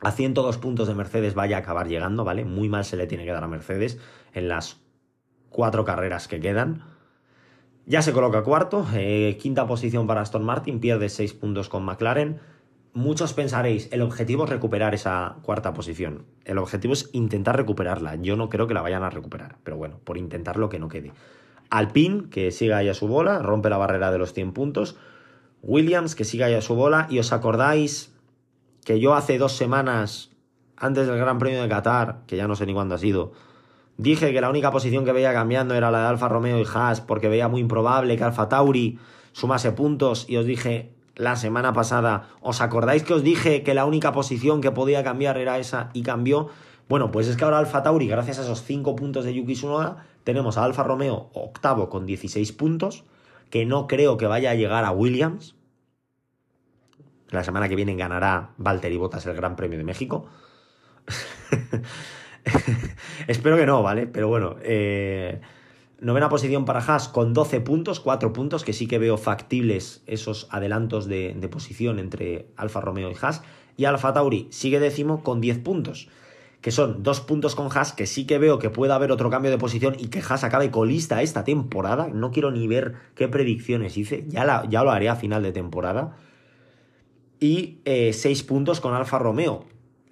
[0.00, 2.44] a 102 puntos de Mercedes vaya a acabar llegando, ¿vale?
[2.44, 3.98] Muy mal se le tiene que dar a Mercedes
[4.32, 4.80] en las
[5.48, 6.82] cuatro carreras que quedan.
[7.86, 12.38] Ya se coloca cuarto, eh, quinta posición para Aston Martin, pierde seis puntos con McLaren.
[12.92, 16.26] Muchos pensaréis, el objetivo es recuperar esa cuarta posición.
[16.44, 18.16] El objetivo es intentar recuperarla.
[18.16, 21.12] Yo no creo que la vayan a recuperar, pero bueno, por intentarlo que no quede.
[21.70, 24.96] Alpine, que siga ahí a su bola, rompe la barrera de los 100 puntos.
[25.62, 27.06] Williams, que siga ahí a su bola.
[27.10, 28.14] Y os acordáis,
[28.84, 30.30] que yo hace dos semanas,
[30.76, 33.32] antes del Gran Premio de Qatar, que ya no sé ni cuándo ha sido,
[33.98, 37.00] dije que la única posición que veía cambiando era la de Alfa Romeo y Haas,
[37.00, 38.98] porque veía muy improbable que Alfa Tauri
[39.32, 43.84] sumase puntos, y os dije la semana pasada, ¿os acordáis que os dije que la
[43.84, 46.48] única posición que podía cambiar era esa y cambió?
[46.88, 50.06] Bueno, pues es que ahora Alfa Tauri, gracias a esos 5 puntos de Yuki Tsunoda,
[50.24, 53.04] tenemos a Alfa Romeo octavo con 16 puntos,
[53.50, 55.54] que no creo que vaya a llegar a Williams,
[57.30, 60.26] la semana que viene ganará Valtteri Bottas el Gran Premio de México.
[63.26, 64.06] Espero que no, ¿vale?
[64.06, 65.42] Pero bueno, eh,
[66.00, 70.48] novena posición para Haas con 12 puntos, 4 puntos, que sí que veo factibles esos
[70.50, 73.42] adelantos de, de posición entre Alfa Romeo y Haas.
[73.76, 76.08] Y Alfa Tauri sigue décimo con 10 puntos,
[76.60, 79.50] que son dos puntos con Haas, que sí que veo que puede haber otro cambio
[79.50, 82.08] de posición y que Haas acabe colista esta temporada.
[82.08, 85.52] No quiero ni ver qué predicciones hice, ya, la, ya lo haré a final de
[85.52, 86.16] temporada
[87.40, 89.66] y 6 eh, puntos con Alfa Romeo.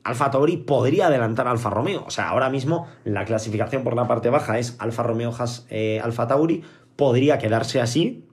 [0.05, 2.05] Alfa Tauri podría adelantar a Alfa Romeo.
[2.07, 6.01] O sea, ahora mismo la clasificación por la parte baja es Alfa Romeo, Haas, eh,
[6.03, 6.63] Alfa Tauri.
[6.95, 8.29] Podría quedarse así.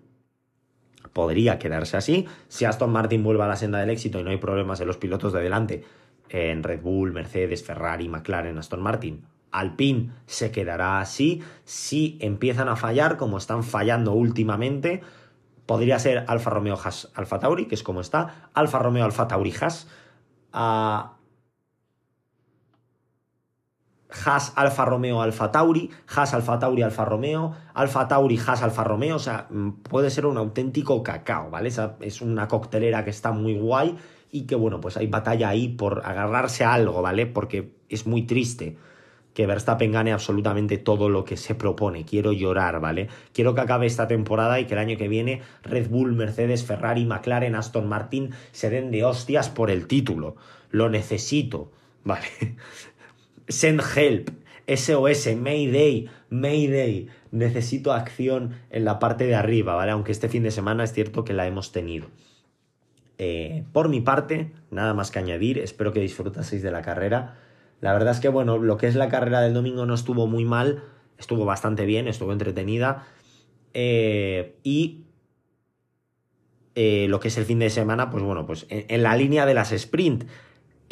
[1.14, 2.28] Podría quedarse así.
[2.47, 4.97] Si Aston Martin vuelve a la senda del éxito y no hay problemas en los
[4.97, 5.84] pilotos de delante,
[6.30, 11.43] en Red Bull, Mercedes, Ferrari, McLaren, Aston Martin, Alpine se quedará así.
[11.63, 15.01] Si empiezan a fallar, como están fallando últimamente,
[15.65, 18.49] podría ser Alfa Romeo Haas Alfa Tauri, que es como está.
[18.53, 19.88] Alfa Romeo Alfa Tauri Haas.
[20.51, 21.13] a
[24.26, 29.15] Haas Alfa Romeo Alfa Tauri, Haas Alfa Tauri Alfa Romeo, Alfa Tauri Haas Alfa Romeo,
[29.15, 29.47] o sea,
[29.89, 31.71] puede ser un auténtico cacao, ¿vale?
[32.01, 33.97] es una coctelera que está muy guay
[34.34, 37.27] y que bueno, pues hay batalla ahí por agarrarse a algo, ¿vale?
[37.27, 38.75] Porque es muy triste
[39.36, 42.03] que Verstappen gane absolutamente todo lo que se propone.
[42.03, 43.09] Quiero llorar, ¿vale?
[43.31, 47.05] Quiero que acabe esta temporada y que el año que viene Red Bull, Mercedes, Ferrari,
[47.05, 50.36] McLaren, Aston Martin se den de hostias por el título.
[50.71, 51.71] Lo necesito,
[52.03, 52.25] ¿vale?
[53.47, 54.31] Send help,
[54.67, 57.07] SOS, Mayday, Mayday.
[57.29, 59.91] Necesito acción en la parte de arriba, ¿vale?
[59.91, 62.07] Aunque este fin de semana es cierto que la hemos tenido.
[63.18, 67.38] Eh, por mi parte, nada más que añadir, espero que disfrutaseis de la carrera.
[67.82, 70.45] La verdad es que, bueno, lo que es la carrera del domingo no estuvo muy
[70.45, 70.84] mal,
[71.18, 73.05] estuvo bastante bien, estuvo entretenida.
[73.74, 75.05] Eh, y
[76.76, 79.53] eh, lo que es el fin de semana, pues bueno, pues en la línea de
[79.53, 80.26] las sprint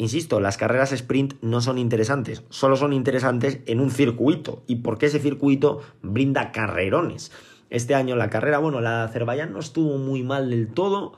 [0.02, 5.06] Insisto, las carreras sprint no son interesantes, solo son interesantes en un circuito y porque
[5.06, 7.30] ese circuito brinda carrerones.
[7.70, 11.12] Este año la carrera, bueno, la de Azerbaiyán no estuvo muy mal del todo.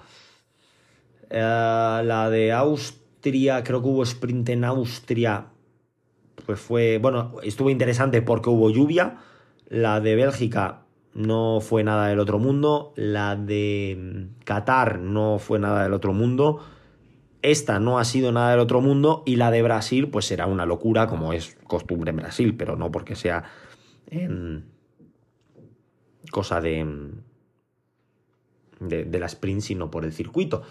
[1.36, 5.46] Eh, la de Austria, creo que hubo sprint en Austria,
[6.46, 9.18] pues fue, bueno, estuvo interesante porque hubo lluvia.
[9.66, 10.82] La de Bélgica
[11.12, 12.92] no fue nada del otro mundo.
[12.94, 16.60] La de Qatar no fue nada del otro mundo.
[17.42, 20.66] Esta no ha sido nada del otro mundo y la de Brasil pues será una
[20.66, 23.42] locura como es costumbre en Brasil, pero no porque sea
[26.30, 27.10] cosa de,
[28.78, 30.62] de, de la sprint, sino por el circuito.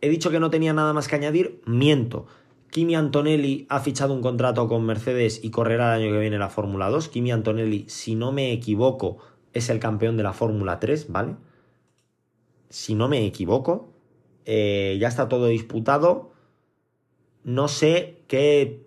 [0.00, 2.26] He dicho que no tenía nada más que añadir, miento.
[2.70, 6.50] Kimi Antonelli ha fichado un contrato con Mercedes y correrá el año que viene la
[6.50, 7.08] Fórmula 2.
[7.08, 9.18] Kimi Antonelli, si no me equivoco,
[9.52, 11.36] es el campeón de la Fórmula 3, ¿vale?
[12.68, 13.88] Si no me equivoco,
[14.44, 16.32] eh, ya está todo disputado.
[17.44, 18.84] No sé qué,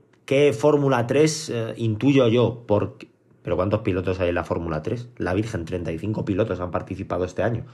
[0.57, 5.09] Fórmula 3 eh, intuyo yo, pero ¿cuántos pilotos hay en la Fórmula 3?
[5.17, 7.65] La Virgen, 35 pilotos han participado este año.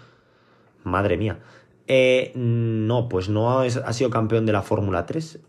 [0.83, 1.39] Madre mía.
[1.87, 5.39] Eh, no, pues no ha sido campeón de la Fórmula 3.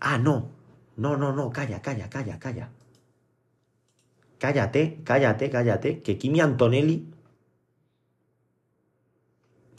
[0.00, 0.48] ah, no.
[0.96, 2.70] No, no, no, calla, calla, calla, calla.
[4.38, 6.02] Cállate, cállate, cállate.
[6.02, 7.06] Que Kimi Antonelli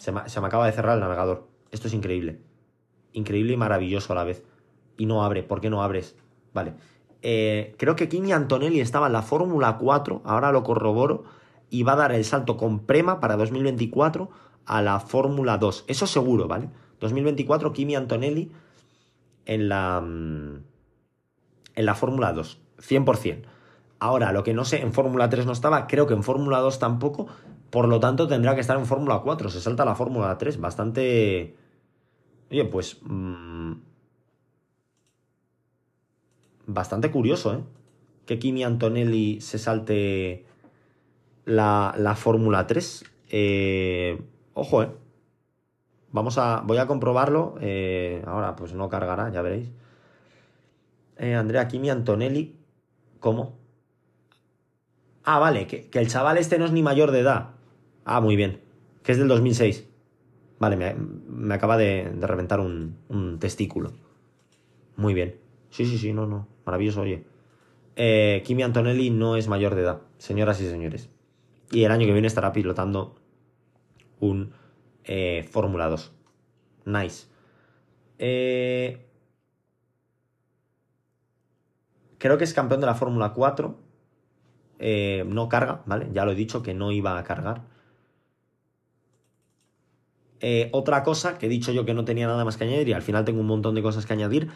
[0.01, 1.47] se me, acaba de cerrar el navegador.
[1.69, 2.39] Esto es increíble.
[3.13, 4.43] Increíble y maravilloso a la vez.
[4.97, 5.43] Y no abre.
[5.43, 6.15] ¿Por qué no abres?
[6.53, 6.73] Vale.
[7.21, 11.23] Eh, creo que Kimi Antonelli estaba en la Fórmula 4, ahora lo corroboro,
[11.69, 14.31] y va a dar el salto con Prema para 2024
[14.66, 15.86] a la Fórmula 2.
[15.88, 16.70] Eso seguro, ¿vale?
[16.99, 18.51] 2024 Kimi Antonelli
[19.45, 20.64] en la, mm,
[21.76, 22.59] en la Fórmula 2.
[22.80, 23.47] 100%.
[23.99, 26.80] Ahora, lo que no sé, en Fórmula 3 no estaba, creo que en Fórmula 2
[26.80, 27.28] tampoco,
[27.72, 29.49] por lo tanto, tendrá que estar en Fórmula 4.
[29.49, 30.59] Se salta la Fórmula 3.
[30.59, 31.55] Bastante.
[32.51, 32.99] Oye, pues.
[33.03, 33.74] Mmm...
[36.68, 37.64] Bastante curioso, ¿eh?
[38.26, 40.45] Que Kimi Antonelli se salte
[41.45, 43.05] la, la Fórmula 3.
[43.30, 44.22] Eh...
[44.53, 44.89] Ojo, ¿eh?
[46.11, 46.61] Vamos a.
[46.61, 47.55] Voy a comprobarlo.
[47.61, 48.21] Eh...
[48.25, 49.71] Ahora, pues no cargará, ya veréis.
[51.17, 52.57] Eh, Andrea Kimi Antonelli.
[53.19, 53.57] ¿Cómo?
[55.23, 57.51] Ah, vale, que, que, el chaval este no es ni mayor de edad.
[58.05, 58.61] Ah, muy bien.
[59.03, 59.87] Que es del 2006.
[60.61, 63.93] Vale, me, acaba de, reventar un, testículo.
[64.95, 65.37] Muy bien.
[65.71, 66.47] Sí, sí, sí, no, no.
[66.65, 67.23] Maravilloso, oye.
[67.95, 71.09] Eh, Kimi Antonelli no es mayor de edad, señoras y señores.
[71.71, 73.15] Y el año que viene estará pilotando
[74.22, 74.53] un
[75.03, 76.13] eh, Fórmula 2.
[76.86, 77.28] Nice.
[78.17, 79.05] Eh,
[82.17, 83.78] creo que es campeón de la Fórmula 4.
[85.26, 86.07] no carga, ¿vale?
[86.13, 87.63] Ya lo he dicho que no iba a cargar.
[90.41, 92.93] Eh, otra cosa que he dicho yo que no tenía nada más que añadir y
[92.93, 94.49] al final tengo un montón de cosas que añadir.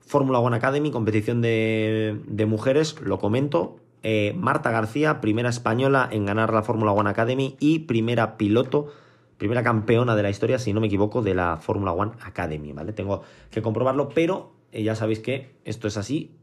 [0.00, 3.78] Fórmula One Academy, competición de, mujeres, lo comento.
[4.02, 8.92] Eh, Marta García, primera española en ganar la Fórmula One Academy y primera piloto,
[9.36, 12.92] primera campeona de la historia, si no me equivoco, de la Fórmula One Academy, ¿vale?
[12.92, 16.36] Tengo que comprobarlo, pero eh, ya sabéis que esto es así.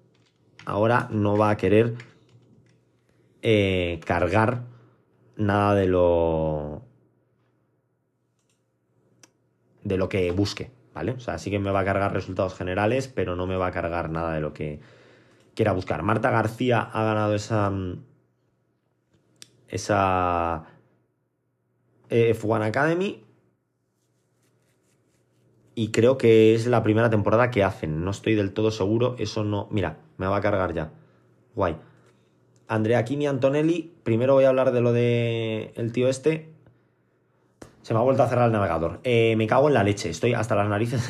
[0.65, 1.95] Ahora no va a querer
[4.05, 4.65] cargar
[5.37, 6.81] nada de lo
[9.87, 11.13] de lo que busque, ¿vale?
[11.13, 13.71] O sea, sí que me va a cargar resultados generales, pero no me va a
[13.71, 14.81] cargar nada de lo que
[15.57, 16.03] quiera buscar.
[16.03, 17.73] Marta García ha ganado esa.
[19.67, 20.65] esa.
[22.09, 23.23] Eh, F1 Academy.
[25.73, 28.05] Y creo que es la primera temporada que hacen.
[28.05, 29.15] No estoy del todo seguro.
[29.17, 29.67] Eso no.
[29.71, 30.91] Mira, me va a cargar ya.
[31.55, 31.75] Guay.
[32.67, 33.95] Andrea Kini Antonelli.
[34.03, 36.53] Primero voy a hablar de lo de el tío este.
[37.81, 38.99] Se me ha vuelto a cerrar el navegador.
[39.03, 40.09] Eh, me cago en la leche.
[40.09, 41.07] Estoy hasta las narices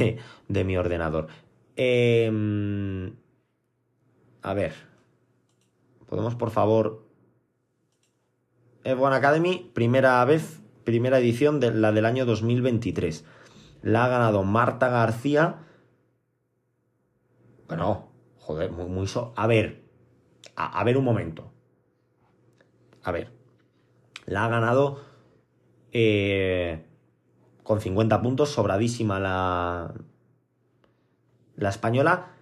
[0.48, 1.28] de, mi ordenador.
[1.76, 3.14] Em,
[4.48, 4.74] a ver.
[6.08, 7.06] ¿Podemos, por favor?
[8.86, 13.26] F1 Academy, primera vez, primera edición de la del año 2023.
[13.82, 15.66] La ha ganado Marta García.
[17.68, 18.08] Bueno,
[18.39, 19.84] joder, muy, muy A ver,
[20.56, 21.52] a ver un momento.
[23.04, 23.34] A ver.
[24.26, 25.02] La ha ganado
[25.91, 26.86] eh,
[27.64, 29.93] con 50 puntos, sobradísima la,
[31.58, 32.36] la española.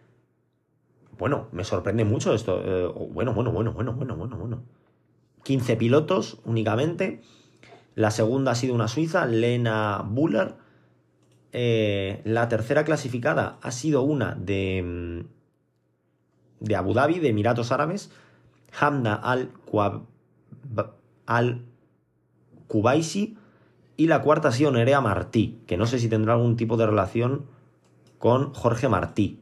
[1.18, 2.62] Bueno, me sorprende mucho esto.
[2.64, 4.64] Eh, bueno, bueno, bueno, bueno, bueno, bueno, bueno.
[5.44, 7.22] 15 pilotos únicamente.
[7.94, 10.56] La segunda ha sido una suiza, Lena Buller.
[11.54, 15.26] Eh, la tercera clasificada ha sido una de,
[16.60, 18.12] de Abu Dhabi, de Emiratos Árabes.
[18.78, 19.22] Hamda
[21.28, 23.38] Al-Kubaisi.
[23.98, 26.86] Y la cuarta ha sido Nerea Martí, que no sé si tendrá algún tipo de
[26.86, 27.46] relación
[28.18, 29.40] con Jorge Martí.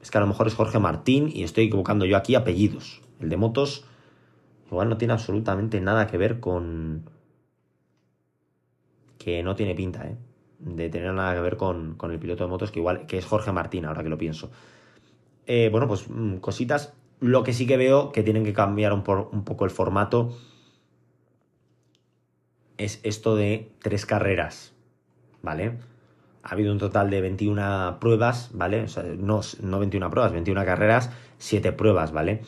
[0.00, 3.02] Es que a lo mejor es Jorge Martín y estoy equivocando yo aquí apellidos.
[3.20, 3.84] El de motos
[4.70, 7.10] igual no tiene absolutamente nada que ver con...
[9.18, 10.16] Que no tiene pinta, ¿eh?
[10.60, 13.24] De tener nada que ver con, con el piloto de motos, que igual que es
[13.24, 14.50] Jorge Martín, ahora que lo pienso.
[15.46, 16.94] Eh, bueno, pues mm, cositas.
[17.20, 20.36] Lo que sí que veo que tienen que cambiar un, un poco el formato
[22.76, 24.72] es esto de tres carreras,
[25.42, 25.78] ¿vale?
[26.48, 28.84] Ha habido un total de 21 pruebas, ¿vale?
[28.84, 32.40] O sea, no, no 21 pruebas, 21 carreras, 7 pruebas, ¿vale?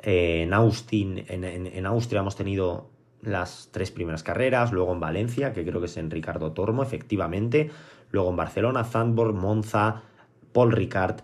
[0.00, 2.90] Eh, en, Austin, en, Austria hemos tenido
[3.22, 7.70] las tres primeras carreras, luego en Valencia, que creo que es en Ricardo Tormo, efectivamente,
[8.10, 10.02] luego en Barcelona, Zandvoort, Monza,
[10.52, 11.20] Paul Ricard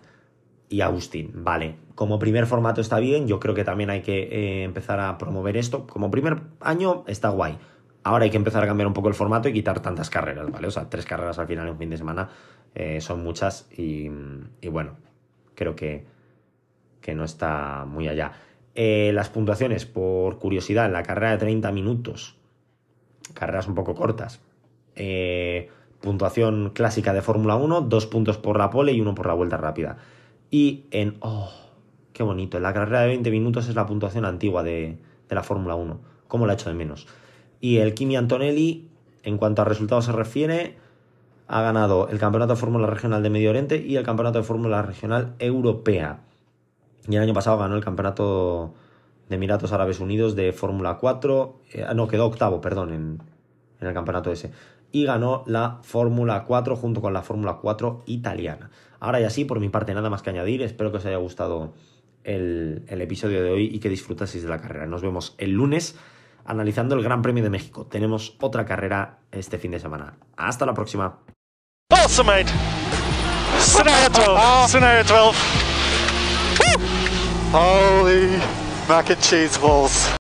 [0.69, 1.75] y Austin, vale.
[1.93, 5.57] Como primer formato está bien, yo creo que también hay que eh, empezar a promover
[5.57, 5.87] esto.
[5.87, 7.57] Como primer año está guay.
[8.03, 10.67] Ahora hay que empezar a cambiar un poco el formato y quitar tantas carreras, ¿vale?
[10.67, 12.29] O sea, tres carreras al final en un fin de semana
[12.75, 14.09] eh, son muchas y,
[14.69, 14.97] bueno,
[15.55, 16.05] creo que,
[16.99, 18.33] que, no está muy allá.
[18.75, 22.35] Eh, las puntuaciones, por curiosidad, la carrera de 30 minutos,
[23.33, 24.41] carreras un poco cortas,
[24.95, 25.69] eh,
[26.01, 29.55] puntuación clásica de Fórmula 1, dos puntos por la pole y uno por la vuelta
[29.55, 29.97] rápida.
[30.51, 31.15] Y en...
[31.21, 31.49] ¡Oh!
[32.11, 32.57] ¡Qué bonito!
[32.57, 34.97] En la carrera de 20 minutos es la puntuación antigua de,
[35.29, 35.99] de la Fórmula 1.
[36.27, 37.07] ¿Cómo la hecho de menos?
[37.63, 38.89] Y el Kimi Antonelli,
[39.23, 40.75] en cuanto a resultados se refiere,
[41.47, 44.81] ha ganado el Campeonato de Fórmula Regional de Medio Oriente y el Campeonato de Fórmula
[44.81, 46.19] Regional Europea.
[47.07, 48.73] Y el año pasado ganó el Campeonato
[49.29, 51.61] de Emiratos Árabes Unidos de Fórmula 4.
[51.71, 53.21] Eh, no, quedó octavo, perdón, en,
[53.79, 54.51] el campeonato ese.
[54.91, 58.71] Y ganó la Fórmula 4 junto con la Fórmula 4 italiana.
[58.99, 60.63] Ahora y así, por mi parte, nada más que añadir.
[60.63, 61.71] Espero que os haya gustado
[62.25, 64.85] el, el episodio de hoy y que disfrutaseis de la carrera.
[64.85, 65.97] Nos vemos el lunes
[66.45, 67.85] analizando el Gran Premio de México.
[67.85, 70.17] Tenemos otra carrera este fin de semana.
[70.37, 71.19] Hasta la próxima.
[71.89, 72.51] Awesome, mate.
[73.59, 74.67] Scenario 12.
[74.67, 75.39] Scenario 12.
[77.53, 78.41] Holy
[78.87, 80.22] mac and cheese balls.